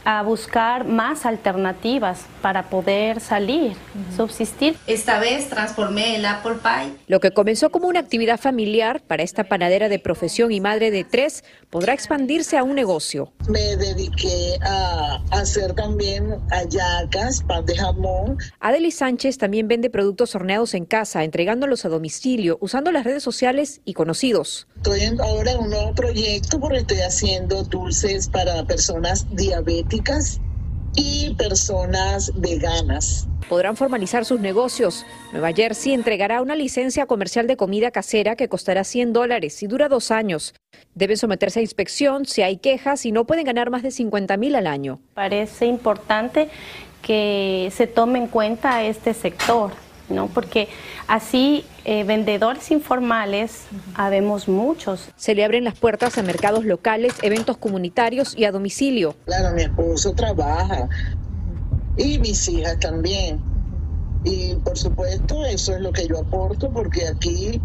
a 0.06 0.22
buscar 0.24 0.86
más 0.86 1.26
alternativas 1.26 2.26
para 2.42 2.70
poder 2.70 3.22
salir, 3.22 3.74
subsistir. 4.16 4.76
Esta 4.86 5.20
vez 5.20 5.50
transformé 5.50 6.18
el 6.18 6.26
apple 6.26 6.56
pie. 6.62 6.94
Lo 7.08 7.20
que 7.20 7.32
comenzó 7.32 7.70
como 7.70 7.88
una 7.88 8.00
actividad 8.00 8.40
familiar 8.40 9.02
para 9.02 9.24
esta 9.24 9.46
panadera 9.46 9.90
de 9.90 10.00
profesión 10.00 10.52
y 10.52 10.60
madre 10.60 10.92
de 10.92 11.04
tres 11.04 11.44
podrá 11.70 11.94
expandirse 11.94 12.58
a 12.58 12.64
un 12.64 12.76
negocio. 12.76 13.32
Me 13.48 13.78
dediqué 13.78 14.58
a 14.62 15.22
hacer 15.32 15.74
también 15.74 16.38
hallacas, 16.50 17.42
pan 17.44 17.66
de 17.66 17.76
jamón. 17.76 18.38
Adeli 18.60 18.92
Sánchez 18.92 19.38
también 19.38 19.68
vende 19.68 19.90
productos 19.90 20.36
horneados 20.36 20.74
en 20.74 20.86
casa, 20.86 21.24
entregándolos 21.24 21.86
a 21.86 21.90
domicilio, 21.90 22.58
usando 22.62 22.92
las 22.92 23.06
redes 23.06 23.24
sociales 23.24 23.82
y 23.86 23.94
conocidos. 23.94 24.68
Estoy 24.76 25.02
ahora 25.22 25.52
en 25.52 25.60
un 25.60 25.70
nuevo 25.70 25.94
proyecto 25.96 26.60
porque 26.60 26.80
estoy 26.80 27.00
haciendo 27.00 27.64
dulces 27.64 28.28
para 28.28 28.66
personas 28.66 29.26
diabéticas 29.34 29.93
y 30.96 31.36
personas 31.36 32.32
veganas. 32.36 33.28
Podrán 33.50 33.76
formalizar 33.76 34.26
sus 34.26 34.40
negocios. 34.40 35.06
Nueva 35.32 35.52
Jersey 35.52 35.94
entregará 35.94 36.42
una 36.42 36.56
licencia 36.56 37.06
comercial 37.06 37.46
de 37.46 37.58
comida 37.58 37.92
casera 37.92 38.36
que 38.36 38.48
costará 38.48 38.84
100 38.84 39.14
dólares 39.14 39.62
y 39.62 39.68
dura 39.68 39.90
dos 39.90 40.12
años. 40.12 40.56
Deben 40.96 41.18
someterse 41.18 41.60
a 41.60 41.62
inspección 41.62 42.26
si 42.26 42.42
hay 42.42 42.58
quejas 42.58 43.06
y 43.06 43.12
no 43.12 43.26
pueden 43.26 43.46
ganar 43.46 43.70
más 43.70 43.84
de 43.84 43.92
50 43.92 44.38
mil 44.38 44.56
al 44.56 44.68
año. 44.68 45.00
Parece 45.14 45.66
importante 45.66 46.50
que 47.02 47.72
se 47.76 47.86
tome 47.86 48.20
en 48.20 48.28
cuenta 48.28 48.84
este 48.84 49.14
sector 49.14 49.72
¿no? 50.10 50.28
Porque 50.28 50.70
así 51.08 51.66
eh, 51.86 52.04
vendedores 52.04 52.72
informales 52.72 53.64
habemos 53.96 54.48
muchos. 54.48 55.10
Se 55.16 55.36
le 55.36 55.44
abren 55.44 55.64
las 55.64 55.78
puertas 55.78 56.18
a 56.18 56.24
mercados 56.24 56.66
locales, 56.66 57.14
eventos 57.22 57.58
comunitarios 57.58 58.38
y 58.38 58.46
a 58.46 58.52
domicilio. 58.52 59.16
Claro, 59.26 59.56
mi 59.56 59.64
esposo 59.64 60.14
trabaja 60.14 60.88
y 61.98 62.20
mis 62.20 62.48
hijas 62.50 62.80
también. 62.80 63.40
Y 64.24 64.56
por 64.56 64.78
supuesto, 64.78 65.46
eso 65.46 65.76
es 65.76 65.82
lo 65.82 65.92
que 65.92 66.08
yo 66.08 66.20
aporto 66.20 66.72
porque 66.72 67.08
aquí 67.08 67.60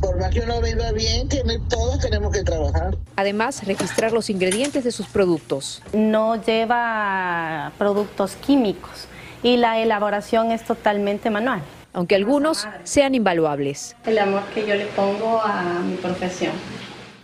por 0.00 0.18
más 0.18 0.30
que 0.30 0.40
uno 0.40 0.60
viva 0.62 0.92
bien, 0.92 1.28
tiene, 1.28 1.58
todos 1.68 1.98
tenemos 1.98 2.32
que 2.32 2.42
trabajar. 2.42 2.96
Además, 3.16 3.66
registrar 3.66 4.12
los 4.12 4.30
ingredientes 4.30 4.82
de 4.82 4.92
sus 4.92 5.06
productos. 5.06 5.82
No 5.92 6.42
lleva 6.42 7.72
productos 7.76 8.36
químicos 8.36 9.08
y 9.42 9.58
la 9.58 9.78
elaboración 9.78 10.52
es 10.52 10.64
totalmente 10.64 11.28
manual 11.30 11.62
aunque 11.92 12.14
algunos 12.14 12.68
sean 12.84 13.14
invaluables. 13.14 13.96
El 14.06 14.18
amor 14.18 14.42
que 14.54 14.66
yo 14.66 14.74
le 14.74 14.86
pongo 14.86 15.40
a 15.42 15.80
mi 15.80 15.96
profesión. 15.96 16.52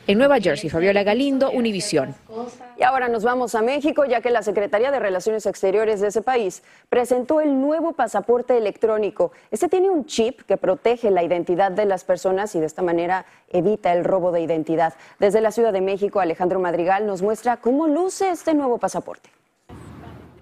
En 0.09 0.19
Nueva 0.19 0.39
Jersey, 0.39 0.71
Fabiola 0.71 1.03
Galindo, 1.03 1.51
Univisión. 1.51 2.15
Y 2.79 2.85
ahora 2.85 3.09
nos 3.09 3.25
vamos 3.25 3.57
a 3.57 3.63
México, 3.63 4.05
ya 4.05 4.21
que 4.21 4.31
la 4.31 4.43
Secretaría 4.43 4.93
de 4.93 5.01
Relaciones 5.01 5.47
Exteriores 5.47 6.01
de 6.01 6.09
ese 6.09 6.23
país 6.23 6.63
presentó 6.89 7.41
el 7.41 7.61
nuevo 7.61 7.93
pasaporte 7.93 8.57
electrónico. 8.57 9.33
Este 9.51 9.69
tiene 9.69 9.91
un 9.91 10.07
chip 10.07 10.43
que 10.43 10.57
protege 10.57 11.11
la 11.11 11.25
identidad 11.25 11.73
de 11.73 11.87
las 11.87 12.05
personas 12.05 12.55
y 12.55 12.61
de 12.61 12.67
esta 12.67 12.83
manera 12.83 13.27
evita 13.49 13.93
el 13.93 14.05
robo 14.05 14.31
de 14.31 14.43
identidad. 14.43 14.95
Desde 15.19 15.41
la 15.41 15.51
Ciudad 15.51 15.73
de 15.73 15.81
México, 15.81 16.21
Alejandro 16.21 16.61
Madrigal 16.61 17.05
nos 17.05 17.21
muestra 17.23 17.57
cómo 17.57 17.89
luce 17.89 18.31
este 18.31 18.55
nuevo 18.55 18.79
pasaporte. 18.79 19.36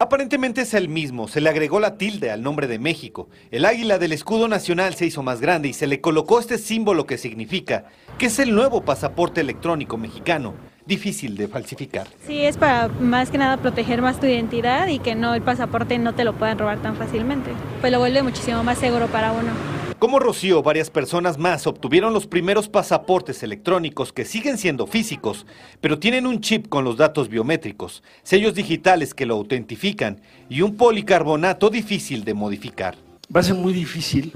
Aparentemente 0.01 0.63
es 0.63 0.75
el 0.75 0.89
mismo, 0.89 1.29
se 1.29 1.41
le 1.41 1.49
agregó 1.49 1.79
la 1.79 1.97
tilde 1.97 2.33
al 2.33 2.43
nombre 2.43 2.67
de 2.67 2.81
México. 2.81 3.29
El 3.53 3.65
águila 3.65 3.97
del 3.99 4.13
escudo 4.13 4.49
nacional 4.49 4.95
se 4.95 5.07
hizo 5.07 5.23
más 5.23 5.41
grande 5.41 5.69
y 5.69 5.73
se 5.73 5.87
le 5.87 6.01
colocó 6.01 6.41
este 6.41 6.59
símbolo 6.59 7.07
que 7.07 7.17
significa 7.17 7.85
que 8.19 8.27
es 8.27 8.41
el 8.41 8.57
nuevo 8.57 8.85
pasaporte 8.85 9.41
electrónico 9.41 9.97
mexicano, 9.97 10.55
difícil 10.85 11.37
de 11.37 11.47
falsificar. 11.47 12.09
Sí, 12.27 12.45
es 12.45 12.57
para 12.57 12.89
más 12.89 13.31
que 13.31 13.39
nada 13.39 13.57
proteger 13.59 14.03
más 14.03 14.19
tu 14.19 14.27
identidad 14.27 14.89
y 14.89 14.99
que 14.99 15.15
no 15.15 15.33
el 15.33 15.43
pasaporte 15.43 15.97
no 15.99 16.13
te 16.13 16.25
lo 16.25 16.33
puedan 16.35 16.59
robar 16.59 16.83
tan 16.83 16.97
fácilmente. 16.97 17.53
Pues 17.81 17.93
lo 17.93 18.01
vuelve 18.01 18.25
muchísimo 18.25 18.65
más 18.65 18.79
seguro 18.79 19.07
para 19.07 19.31
uno. 19.31 19.53
Como 19.99 20.19
Rocío, 20.19 20.63
varias 20.63 20.91
personas 20.91 21.39
más 21.39 21.67
obtuvieron 21.67 22.13
los 22.13 22.27
primeros 22.27 22.69
pasaportes 22.69 23.43
electrónicos 23.43 24.13
que 24.13 24.25
siguen 24.25 24.59
siendo 24.59 24.87
físicos, 24.87 25.47
pero 25.81 25.99
tienen 25.99 26.27
un 26.27 26.41
chip 26.41 26.69
con 26.69 26.85
los 26.85 26.97
datos 26.97 27.29
biométricos, 27.29 28.03
sellos 28.23 28.55
digitales 28.55 29.15
que 29.15 29.25
lo 29.25 29.35
autentifican 29.35 30.21
y 30.49 30.61
un 30.63 30.77
policarbonato 30.77 31.71
difícil 31.71 32.25
de 32.25 32.35
modificar. 32.35 32.97
Va 33.35 33.41
a 33.41 33.45
ser 33.45 33.55
muy 33.55 33.73
difícil, 33.73 34.33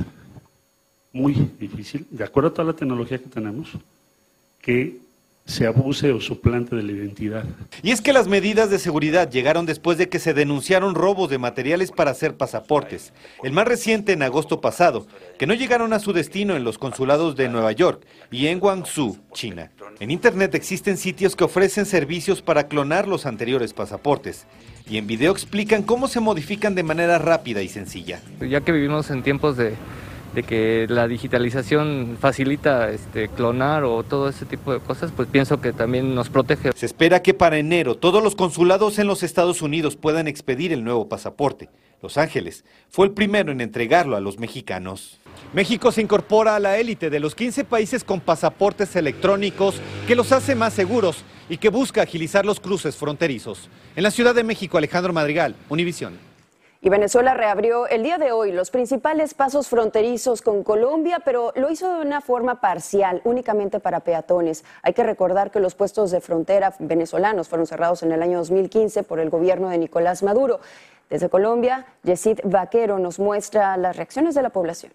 muy 1.13 1.35
difícil, 1.59 2.07
de 2.11 2.25
acuerdo 2.25 2.51
a 2.51 2.55
toda 2.55 2.69
la 2.69 2.77
tecnología 2.77 3.19
que 3.19 3.29
tenemos, 3.29 3.71
que 4.63 4.99
se 5.49 5.67
abuse 5.67 6.13
o 6.13 6.21
suplante 6.21 6.77
de 6.77 6.83
la 6.83 6.93
identidad. 6.93 7.45
Y 7.83 7.91
es 7.91 8.03
que 8.03 8.13
las 8.13 8.29
medidas 8.29 8.69
de 8.69 8.79
seguridad 8.79 9.31
llegaron 9.31 9.65
después 9.65 9.97
de 9.97 10.11
que 10.11 10.19
se 10.19 10.35
denunciaron 10.35 10.95
robos 10.95 11.31
de 11.31 11.39
materiales 11.39 11.91
para 11.91 12.11
hacer 12.11 12.37
pasaportes. 12.37 13.15
El 13.43 13.53
más 13.53 13.67
reciente 13.67 14.13
en 14.13 14.23
agosto 14.23 14.61
pasado, 14.61 15.07
que 15.39 15.47
no 15.47 15.55
llegaron 15.55 15.95
a 15.95 16.01
su 16.01 16.13
destino 16.13 16.55
en 16.55 16.65
los 16.65 16.77
consulados 16.77 17.35
de 17.35 17.49
Nueva 17.49 17.73
York 17.73 18.05
y 18.31 18.49
en 18.49 18.61
Guangzhou, 18.61 19.17
China. 19.33 19.73
En 20.01 20.11
Internet 20.11 20.55
existen 20.55 20.99
sitios 20.99 21.35
que 21.35 21.45
ofrecen 21.45 21.87
servicios 21.87 22.43
para 22.43 22.69
clonar 22.69 23.09
los 23.09 23.25
anteriores 23.25 23.73
pasaportes. 23.73 24.47
Y 24.87 24.99
en 24.99 25.07
video 25.07 25.33
explican 25.33 25.83
cómo 25.83 26.09
se 26.09 26.21
modifican 26.21 26.75
de 26.75 26.83
manera 26.83 27.19
rápida 27.19 27.63
y 27.63 27.69
sencilla. 27.69 28.21
Ya 28.41 28.61
que 28.61 28.73
vivimos 28.73 29.11
en 29.11 29.23
tiempos 29.23 29.57
de 29.57 29.75
de 30.39 30.45
que 30.45 30.87
la 30.89 31.09
digitalización 31.09 32.17
facilita 32.21 32.91
este, 32.91 33.27
clonar 33.27 33.83
o 33.83 34.05
todo 34.05 34.29
ese 34.29 34.47
tipo 34.47 34.73
de 34.73 34.79
cosas, 34.79 35.11
pues 35.11 35.27
pienso 35.27 35.61
que 35.61 35.73
también 35.73 36.15
nos 36.15 36.31
protege. 36.31 36.71
Se 36.77 36.87
espera 36.87 37.23
que 37.23 37.35
para 37.35 37.59
enero 37.59 37.97
todos 37.97 38.23
los 38.23 38.37
consulados 38.37 39.01
en 39.01 39.09
los 39.09 39.25
Estados 39.25 39.63
Unidos 39.63 39.97
puedan 39.97 40.29
expedir 40.29 40.73
el 40.73 40.85
nuevo 40.85 41.09
pasaporte. 41.09 41.71
Los 42.01 42.19
Ángeles 42.19 42.65
fue 42.89 43.07
el 43.07 43.13
primero 43.13 43.51
en 43.51 43.61
entregarlo 43.61 44.15
a 44.15 44.21
los 44.21 44.39
mexicanos. 44.39 45.19
México 45.53 45.91
se 45.91 46.03
incorpora 46.03 46.55
a 46.55 46.61
la 46.61 46.79
élite 46.79 47.11
de 47.11 47.19
los 47.19 47.35
15 47.35 47.65
países 47.65 48.05
con 48.05 48.21
pasaportes 48.21 48.95
electrónicos 48.95 49.81
que 50.07 50.15
los 50.15 50.31
hace 50.31 50.55
más 50.55 50.73
seguros 50.73 51.25
y 51.49 51.57
que 51.57 51.69
busca 51.69 52.03
agilizar 52.03 52.47
los 52.47 52.61
cruces 52.61 52.95
fronterizos. 52.95 53.69
En 53.97 54.05
la 54.05 54.13
Ciudad 54.13 54.37
de 54.37 54.45
México, 54.45 54.79
Alejandro 54.79 55.13
Madrigal, 55.13 55.57
Univisión. 55.69 56.28
Y 56.81 56.91
Venezuela 56.91 57.35
reabrió 57.35 57.89
el 57.89 58.05
día 58.05 58.19
de 58.19 58.31
hoy 58.31 58.53
los 58.53 58.71
principales 58.71 59.35
pasos 59.35 59.67
fronterizos 59.67 60.43
con 60.43 60.63
Colombia, 60.63 61.21
pero 61.25 61.53
lo 61.57 61.71
hizo 61.71 61.93
de 61.93 62.07
una 62.07 62.21
forma 62.21 62.61
parcial, 62.61 63.21
únicamente 63.25 63.81
para 63.81 63.99
peatones. 63.99 64.65
Hay 64.83 64.93
que 64.93 65.03
recordar 65.03 65.51
que 65.51 65.59
los 65.59 65.75
puestos 65.75 66.13
de 66.13 66.21
frontera 66.21 66.73
venezolanos 66.79 67.49
fueron 67.49 67.67
cerrados 67.67 68.05
en 68.05 68.13
el 68.13 68.23
año 68.23 68.39
2015 68.39 69.03
por 69.03 69.19
el 69.19 69.29
gobierno 69.29 69.71
de 69.71 69.79
Nicolás 69.79 70.23
Maduro. 70.23 70.61
Desde 71.11 71.29
Colombia, 71.29 71.85
Yesid 72.05 72.41
Vaquero 72.45 73.01
nos 73.01 73.19
muestra 73.19 73.77
las 73.77 73.97
reacciones 73.97 74.37
de 74.37 74.43
la 74.43 74.51
población. 74.51 74.93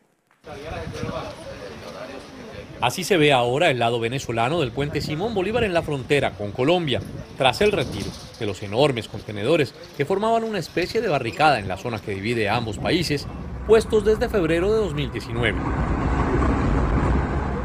Así 2.84 3.06
se 3.06 3.16
ve 3.16 3.32
ahora 3.32 3.70
el 3.70 3.80
lado 3.80 3.98
venezolano 3.98 4.60
del 4.60 4.74
puente 4.74 5.00
Simón 5.00 5.34
Bolívar 5.34 5.64
en 5.64 5.74
la 5.74 5.84
frontera 5.84 6.32
con 6.32 6.52
Colombia, 6.52 7.00
tras 7.38 7.62
el 7.62 7.72
retiro 7.72 8.10
de 8.38 8.46
los 8.46 8.62
enormes 8.62 9.08
contenedores 9.08 9.74
que 9.96 10.04
formaban 10.04 10.44
una 10.44 10.60
especie 10.60 11.00
de 11.00 11.08
barricada 11.08 11.60
en 11.60 11.70
la 11.70 11.78
zona 11.78 12.00
que 12.00 12.14
divide 12.14 12.50
a 12.50 12.58
ambos 12.58 12.80
países, 12.80 13.26
puestos 13.68 14.04
desde 14.04 14.28
febrero 14.28 14.70
de 14.70 14.80
2019. 14.80 15.58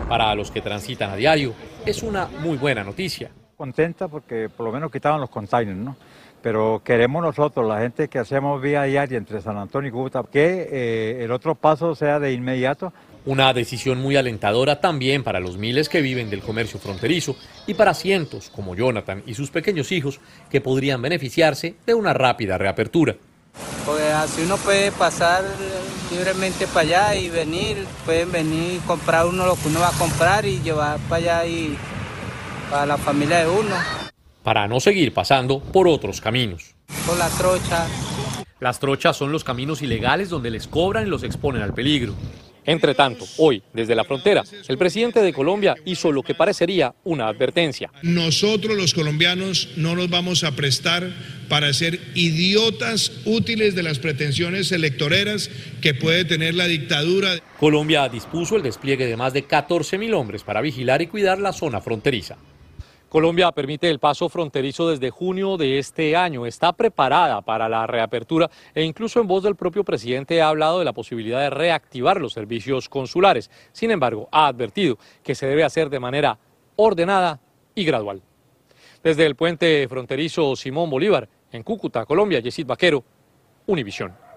Para 0.08 0.36
los 0.36 0.52
que 0.52 0.60
transitan 0.60 1.10
a 1.10 1.16
diario, 1.16 1.52
es 1.84 2.04
una 2.04 2.28
muy 2.40 2.56
buena 2.56 2.84
noticia. 2.84 3.32
Contenta 3.56 4.06
porque 4.06 4.48
por 4.48 4.66
lo 4.66 4.72
menos 4.72 4.92
quitaban 4.92 5.20
los 5.20 5.30
containers, 5.30 5.78
¿no? 5.78 5.96
Pero 6.40 6.80
queremos 6.84 7.20
nosotros, 7.20 7.66
la 7.66 7.80
gente 7.80 8.06
que 8.06 8.20
hacemos 8.20 8.62
vía 8.62 8.84
diaria 8.84 9.18
entre 9.18 9.40
San 9.40 9.58
Antonio 9.58 9.88
y 9.88 9.92
Cúcuta, 9.92 10.22
que 10.22 10.68
eh, 10.70 11.24
el 11.24 11.32
otro 11.32 11.56
paso 11.56 11.96
sea 11.96 12.20
de 12.20 12.32
inmediato 12.32 12.92
una 13.28 13.52
decisión 13.52 14.00
muy 14.00 14.16
alentadora 14.16 14.80
también 14.80 15.22
para 15.22 15.38
los 15.38 15.58
miles 15.58 15.90
que 15.90 16.00
viven 16.00 16.30
del 16.30 16.40
comercio 16.40 16.80
fronterizo 16.80 17.36
y 17.66 17.74
para 17.74 17.92
cientos 17.92 18.48
como 18.48 18.74
Jonathan 18.74 19.22
y 19.26 19.34
sus 19.34 19.50
pequeños 19.50 19.92
hijos 19.92 20.18
que 20.50 20.62
podrían 20.62 21.02
beneficiarse 21.02 21.74
de 21.84 21.92
una 21.92 22.14
rápida 22.14 22.56
reapertura. 22.56 23.16
Porque 23.84 24.04
así 24.04 24.42
uno 24.44 24.56
puede 24.56 24.92
pasar 24.92 25.44
libremente 26.10 26.66
para 26.68 26.80
allá 26.80 27.14
y 27.16 27.28
venir, 27.28 27.84
pueden 28.06 28.32
venir 28.32 28.76
y 28.76 28.86
comprar 28.86 29.26
uno 29.26 29.44
lo 29.44 29.56
que 29.56 29.68
uno 29.68 29.80
va 29.80 29.88
a 29.88 29.98
comprar 29.98 30.46
y 30.46 30.60
llevar 30.60 30.98
para 31.00 31.16
allá 31.16 31.46
y 31.46 31.76
para 32.70 32.86
la 32.86 32.96
familia 32.96 33.40
de 33.40 33.48
uno. 33.48 33.76
Para 34.42 34.66
no 34.66 34.80
seguir 34.80 35.12
pasando 35.12 35.60
por 35.60 35.86
otros 35.86 36.22
caminos. 36.22 36.74
Por 37.06 37.18
la 37.18 37.28
trocha. 37.28 37.86
Las 38.58 38.80
trochas 38.80 39.18
son 39.18 39.32
los 39.32 39.44
caminos 39.44 39.82
ilegales 39.82 40.30
donde 40.30 40.50
les 40.50 40.66
cobran 40.66 41.06
y 41.06 41.10
los 41.10 41.24
exponen 41.24 41.60
al 41.60 41.74
peligro. 41.74 42.14
Entre 42.68 42.94
tanto, 42.94 43.24
hoy, 43.38 43.62
desde 43.72 43.94
la 43.94 44.04
frontera, 44.04 44.44
el 44.68 44.76
presidente 44.76 45.22
de 45.22 45.32
Colombia 45.32 45.74
hizo 45.86 46.12
lo 46.12 46.22
que 46.22 46.34
parecería 46.34 46.94
una 47.02 47.26
advertencia. 47.26 47.90
Nosotros 48.02 48.76
los 48.76 48.92
colombianos 48.92 49.70
no 49.76 49.96
nos 49.96 50.10
vamos 50.10 50.44
a 50.44 50.54
prestar 50.54 51.10
para 51.48 51.72
ser 51.72 51.98
idiotas 52.14 53.10
útiles 53.24 53.74
de 53.74 53.82
las 53.82 53.98
pretensiones 53.98 54.70
electoreras 54.70 55.48
que 55.80 55.94
puede 55.94 56.26
tener 56.26 56.56
la 56.56 56.66
dictadura. 56.66 57.38
Colombia 57.58 58.06
dispuso 58.10 58.56
el 58.56 58.62
despliegue 58.62 59.06
de 59.06 59.16
más 59.16 59.32
de 59.32 59.44
14 59.44 59.96
mil 59.96 60.12
hombres 60.12 60.42
para 60.42 60.60
vigilar 60.60 61.00
y 61.00 61.06
cuidar 61.06 61.38
la 61.38 61.54
zona 61.54 61.80
fronteriza. 61.80 62.36
Colombia 63.08 63.52
permite 63.52 63.88
el 63.88 63.98
paso 63.98 64.28
fronterizo 64.28 64.90
desde 64.90 65.08
junio 65.08 65.56
de 65.56 65.78
este 65.78 66.14
año. 66.14 66.44
Está 66.44 66.74
preparada 66.74 67.40
para 67.40 67.66
la 67.66 67.86
reapertura 67.86 68.50
e 68.74 68.82
incluso 68.82 69.18
en 69.20 69.26
voz 69.26 69.42
del 69.42 69.56
propio 69.56 69.82
presidente 69.82 70.42
ha 70.42 70.48
hablado 70.48 70.78
de 70.78 70.84
la 70.84 70.92
posibilidad 70.92 71.40
de 71.40 71.50
reactivar 71.50 72.20
los 72.20 72.34
servicios 72.34 72.88
consulares. 72.90 73.50
Sin 73.72 73.90
embargo, 73.90 74.28
ha 74.30 74.46
advertido 74.46 74.98
que 75.22 75.34
se 75.34 75.46
debe 75.46 75.64
hacer 75.64 75.88
de 75.88 76.00
manera 76.00 76.38
ordenada 76.76 77.40
y 77.74 77.84
gradual. 77.84 78.20
Desde 79.02 79.24
el 79.24 79.36
puente 79.36 79.86
fronterizo 79.88 80.54
Simón 80.54 80.90
Bolívar, 80.90 81.28
en 81.50 81.62
Cúcuta, 81.62 82.04
Colombia, 82.04 82.40
Yesid 82.40 82.66
Vaquero, 82.66 83.02
Univisión. 83.66 84.27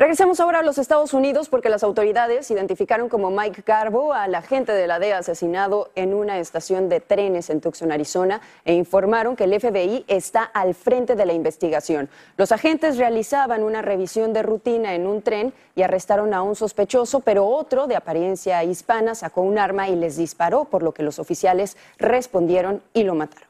Regresemos 0.00 0.40
ahora 0.40 0.60
a 0.60 0.62
los 0.62 0.78
Estados 0.78 1.12
Unidos 1.12 1.50
porque 1.50 1.68
las 1.68 1.82
autoridades 1.82 2.50
identificaron 2.50 3.10
como 3.10 3.30
Mike 3.30 3.64
Garbo 3.66 4.14
al 4.14 4.34
agente 4.34 4.72
de 4.72 4.86
la 4.86 4.98
DEA 4.98 5.18
asesinado 5.18 5.90
en 5.94 6.14
una 6.14 6.38
estación 6.38 6.88
de 6.88 7.00
trenes 7.00 7.50
en 7.50 7.60
Tucson, 7.60 7.92
Arizona, 7.92 8.40
e 8.64 8.72
informaron 8.72 9.36
que 9.36 9.44
el 9.44 9.60
FBI 9.60 10.06
está 10.08 10.42
al 10.42 10.74
frente 10.74 11.16
de 11.16 11.26
la 11.26 11.34
investigación. 11.34 12.08
Los 12.38 12.50
agentes 12.50 12.96
realizaban 12.96 13.62
una 13.62 13.82
revisión 13.82 14.32
de 14.32 14.42
rutina 14.42 14.94
en 14.94 15.06
un 15.06 15.20
tren 15.20 15.52
y 15.74 15.82
arrestaron 15.82 16.32
a 16.32 16.40
un 16.40 16.56
sospechoso, 16.56 17.20
pero 17.20 17.46
otro 17.46 17.86
de 17.86 17.96
apariencia 17.96 18.64
hispana 18.64 19.14
sacó 19.14 19.42
un 19.42 19.58
arma 19.58 19.90
y 19.90 19.96
les 19.96 20.16
disparó, 20.16 20.64
por 20.64 20.82
lo 20.82 20.94
que 20.94 21.02
los 21.02 21.18
oficiales 21.18 21.76
respondieron 21.98 22.82
y 22.94 23.02
lo 23.02 23.14
mataron. 23.14 23.49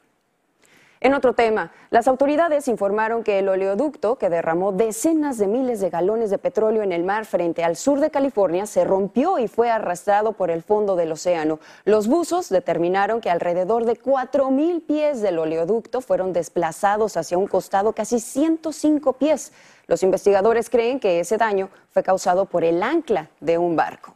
En 1.03 1.15
otro 1.15 1.33
tema, 1.33 1.71
las 1.89 2.07
autoridades 2.07 2.67
informaron 2.67 3.23
que 3.23 3.39
el 3.39 3.49
oleoducto 3.49 4.19
que 4.19 4.29
derramó 4.29 4.71
decenas 4.71 5.39
de 5.39 5.47
miles 5.47 5.79
de 5.79 5.89
galones 5.89 6.29
de 6.29 6.37
petróleo 6.37 6.83
en 6.83 6.91
el 6.91 7.03
mar 7.03 7.25
frente 7.25 7.63
al 7.63 7.75
sur 7.75 7.99
de 7.99 8.11
California 8.11 8.67
se 8.67 8.83
rompió 8.83 9.39
y 9.39 9.47
fue 9.47 9.71
arrastrado 9.71 10.33
por 10.33 10.51
el 10.51 10.61
fondo 10.61 10.95
del 10.95 11.11
océano. 11.11 11.59
Los 11.85 12.07
buzos 12.07 12.49
determinaron 12.49 13.19
que 13.19 13.31
alrededor 13.31 13.85
de 13.85 13.99
4.000 13.99 14.85
pies 14.85 15.23
del 15.23 15.39
oleoducto 15.39 16.01
fueron 16.01 16.33
desplazados 16.33 17.17
hacia 17.17 17.39
un 17.39 17.47
costado 17.47 17.93
casi 17.93 18.19
105 18.19 19.13
pies. 19.13 19.53
Los 19.87 20.03
investigadores 20.03 20.69
creen 20.69 20.99
que 20.99 21.19
ese 21.19 21.37
daño 21.37 21.71
fue 21.89 22.03
causado 22.03 22.45
por 22.45 22.63
el 22.63 22.83
ancla 22.83 23.31
de 23.39 23.57
un 23.57 23.75
barco. 23.75 24.13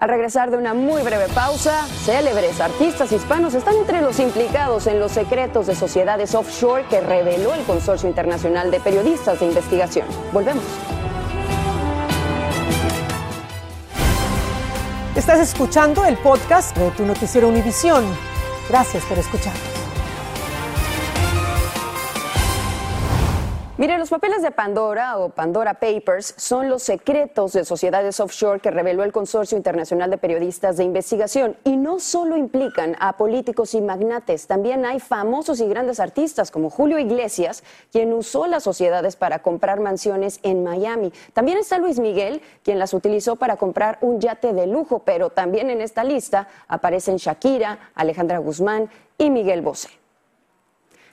Al 0.00 0.08
regresar 0.08 0.50
de 0.50 0.56
una 0.56 0.72
muy 0.72 1.02
breve 1.02 1.26
pausa, 1.34 1.86
célebres 2.06 2.58
artistas 2.58 3.12
hispanos 3.12 3.52
están 3.52 3.76
entre 3.76 4.00
los 4.00 4.18
implicados 4.18 4.86
en 4.86 4.98
los 4.98 5.12
secretos 5.12 5.66
de 5.66 5.74
sociedades 5.74 6.34
offshore 6.34 6.86
que 6.88 7.02
reveló 7.02 7.52
el 7.52 7.62
Consorcio 7.64 8.08
Internacional 8.08 8.70
de 8.70 8.80
Periodistas 8.80 9.40
de 9.40 9.46
Investigación. 9.46 10.06
Volvemos. 10.32 10.64
Estás 15.14 15.40
escuchando 15.40 16.06
el 16.06 16.16
podcast 16.16 16.74
de 16.78 16.90
tu 16.92 17.04
noticiero 17.04 17.48
Univisión. 17.48 18.02
Gracias 18.70 19.04
por 19.04 19.18
escuchar. 19.18 19.52
Mire, 23.80 23.96
los 23.96 24.10
papeles 24.10 24.42
de 24.42 24.50
Pandora 24.50 25.16
o 25.16 25.30
Pandora 25.30 25.72
Papers 25.72 26.34
son 26.36 26.68
los 26.68 26.82
secretos 26.82 27.54
de 27.54 27.64
sociedades 27.64 28.20
offshore 28.20 28.60
que 28.60 28.70
reveló 28.70 29.04
el 29.04 29.10
Consorcio 29.10 29.56
Internacional 29.56 30.10
de 30.10 30.18
Periodistas 30.18 30.76
de 30.76 30.84
Investigación 30.84 31.56
y 31.64 31.78
no 31.78 31.98
solo 31.98 32.36
implican 32.36 32.94
a 33.00 33.16
políticos 33.16 33.72
y 33.72 33.80
magnates, 33.80 34.46
también 34.46 34.84
hay 34.84 35.00
famosos 35.00 35.62
y 35.62 35.66
grandes 35.66 35.98
artistas 35.98 36.50
como 36.50 36.68
Julio 36.68 36.98
Iglesias, 36.98 37.64
quien 37.90 38.12
usó 38.12 38.46
las 38.46 38.64
sociedades 38.64 39.16
para 39.16 39.38
comprar 39.38 39.80
mansiones 39.80 40.40
en 40.42 40.62
Miami. 40.62 41.10
También 41.32 41.56
está 41.56 41.78
Luis 41.78 41.98
Miguel, 42.00 42.42
quien 42.62 42.78
las 42.78 42.92
utilizó 42.92 43.36
para 43.36 43.56
comprar 43.56 43.96
un 44.02 44.20
yate 44.20 44.52
de 44.52 44.66
lujo, 44.66 44.98
pero 45.06 45.30
también 45.30 45.70
en 45.70 45.80
esta 45.80 46.04
lista 46.04 46.48
aparecen 46.68 47.16
Shakira, 47.16 47.78
Alejandra 47.94 48.40
Guzmán 48.40 48.90
y 49.16 49.30
Miguel 49.30 49.62
Bosé. 49.62 49.99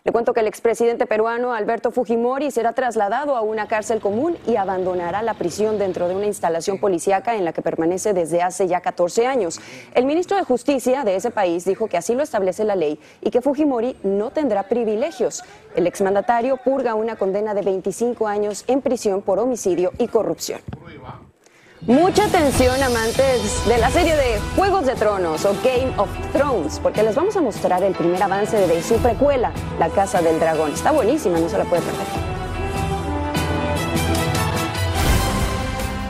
Le 0.08 0.13
cuento 0.13 0.34
que 0.34 0.39
el 0.39 0.48
expresidente 0.48 1.06
peruano 1.06 1.54
Alberto 1.54 1.91
Fujimori 1.91 2.50
será 2.50 2.72
trasladado 2.72 3.36
a 3.36 3.41
una 3.41 3.67
cárcel 3.67 4.00
común 4.00 4.38
y 4.48 4.56
abandonará 4.56 5.22
la 5.22 5.34
prisión 5.34 5.78
dentro 5.78 6.08
de 6.08 6.15
una 6.15 6.28
instalación 6.28 6.78
policíaca 6.78 7.36
en 7.36 7.43
la 7.43 7.52
que 7.52 7.62
permanece 7.62 8.13
desde 8.13 8.41
hace 8.41 8.70
ya 8.70 8.80
14 8.80 9.28
años. 9.28 9.60
El 9.93 10.06
ministro 10.06 10.38
de 10.38 10.46
Justicia 10.46 11.04
de 11.04 11.17
ese 11.17 11.30
país 11.30 11.65
dijo 11.65 11.89
que 11.89 11.98
así 11.98 12.15
lo 12.15 12.24
establece 12.24 12.63
la 12.63 12.78
ley 12.78 13.02
y 13.20 13.32
que 13.32 13.41
Fujimori 13.41 13.98
no 14.04 14.32
tendrá 14.32 14.63
privilegios. 14.70 15.43
El 15.76 15.88
exmandatario 15.88 16.56
purga 16.56 16.96
una 16.96 17.17
condena 17.17 17.54
de 17.54 17.63
25 17.63 18.28
años 18.28 18.63
en 18.67 18.82
prisión 18.82 19.22
por 19.22 19.39
homicidio 19.39 19.91
y 19.98 20.08
corrupción. 20.08 20.62
Mucha 21.82 22.26
atención 22.26 22.82
amantes 22.82 23.66
de 23.68 23.78
la 23.78 23.92
serie 23.92 24.16
de 24.16 24.40
Juegos 24.56 24.88
de 24.88 24.96
Tronos 24.96 25.46
o 25.46 25.54
Game 25.63 25.94
of 25.98 26.10
Thrones, 26.34 26.80
porque 26.80 27.04
les 27.04 27.16
vamos 27.16 27.38
a 27.38 27.42
mostrar 27.42 27.84
el 27.84 27.94
primer 27.94 28.22
avance 28.22 28.58
de 28.58 28.82
su 28.82 28.96
precuela, 28.96 29.52
La 29.78 29.90
Casa 29.90 30.22
del 30.22 30.40
Dragón. 30.40 30.72
Está 30.74 30.92
buenísima, 30.92 31.40
no 31.40 31.48
se 31.48 31.58
la 31.58 31.66
puede 31.66 31.84
perder. 31.84 32.08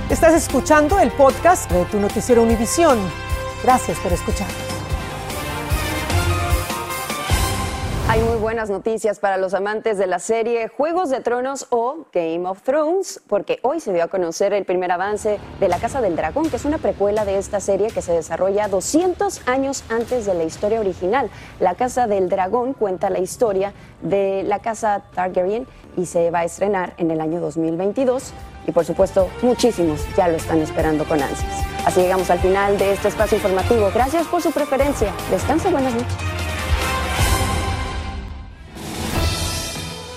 Estás 0.09 0.33
escuchando 0.35 0.99
el 0.99 1.11
podcast 1.11 1.69
de 1.69 1.83
tu 1.85 1.99
noticiero 1.99 2.43
Univisión. 2.43 2.97
Gracias 3.61 3.99
por 3.99 4.13
escucharnos. 4.13 4.66
Muy 8.25 8.37
buenas 8.37 8.71
noticias 8.71 9.19
para 9.19 9.37
los 9.37 9.53
amantes 9.53 9.99
de 9.99 10.07
la 10.07 10.17
serie 10.17 10.69
Juegos 10.69 11.11
de 11.11 11.19
Tronos 11.19 11.67
o 11.69 12.07
Game 12.11 12.47
of 12.47 12.63
Thrones, 12.63 13.21
porque 13.27 13.59
hoy 13.61 13.79
se 13.79 13.93
dio 13.93 14.03
a 14.03 14.07
conocer 14.07 14.53
el 14.53 14.65
primer 14.65 14.91
avance 14.91 15.39
de 15.59 15.67
La 15.67 15.77
Casa 15.77 16.01
del 16.01 16.15
Dragón, 16.15 16.49
que 16.49 16.55
es 16.55 16.65
una 16.65 16.79
precuela 16.79 17.25
de 17.25 17.37
esta 17.37 17.59
serie 17.59 17.91
que 17.91 18.01
se 18.01 18.13
desarrolla 18.13 18.69
200 18.69 19.47
años 19.47 19.83
antes 19.89 20.25
de 20.25 20.33
la 20.33 20.45
historia 20.45 20.79
original. 20.79 21.29
La 21.59 21.75
Casa 21.75 22.07
del 22.07 22.27
Dragón 22.27 22.73
cuenta 22.73 23.11
la 23.11 23.19
historia 23.19 23.73
de 24.01 24.41
la 24.43 24.59
Casa 24.59 25.03
Targaryen 25.13 25.67
y 25.95 26.07
se 26.07 26.31
va 26.31 26.39
a 26.39 26.45
estrenar 26.45 26.93
en 26.97 27.11
el 27.11 27.21
año 27.21 27.39
2022 27.39 28.33
y 28.65 28.71
por 28.71 28.83
supuesto 28.83 29.29
muchísimos 29.43 30.03
ya 30.15 30.27
lo 30.27 30.37
están 30.37 30.59
esperando 30.59 31.05
con 31.05 31.21
ansias. 31.21 31.63
Así 31.85 32.01
llegamos 32.01 32.31
al 32.31 32.39
final 32.39 32.79
de 32.79 32.93
este 32.93 33.09
espacio 33.09 33.37
informativo. 33.37 33.91
Gracias 33.93 34.25
por 34.25 34.41
su 34.41 34.51
preferencia. 34.51 35.13
Descanse, 35.29 35.69
buenas 35.69 35.93
noches. 35.93 36.46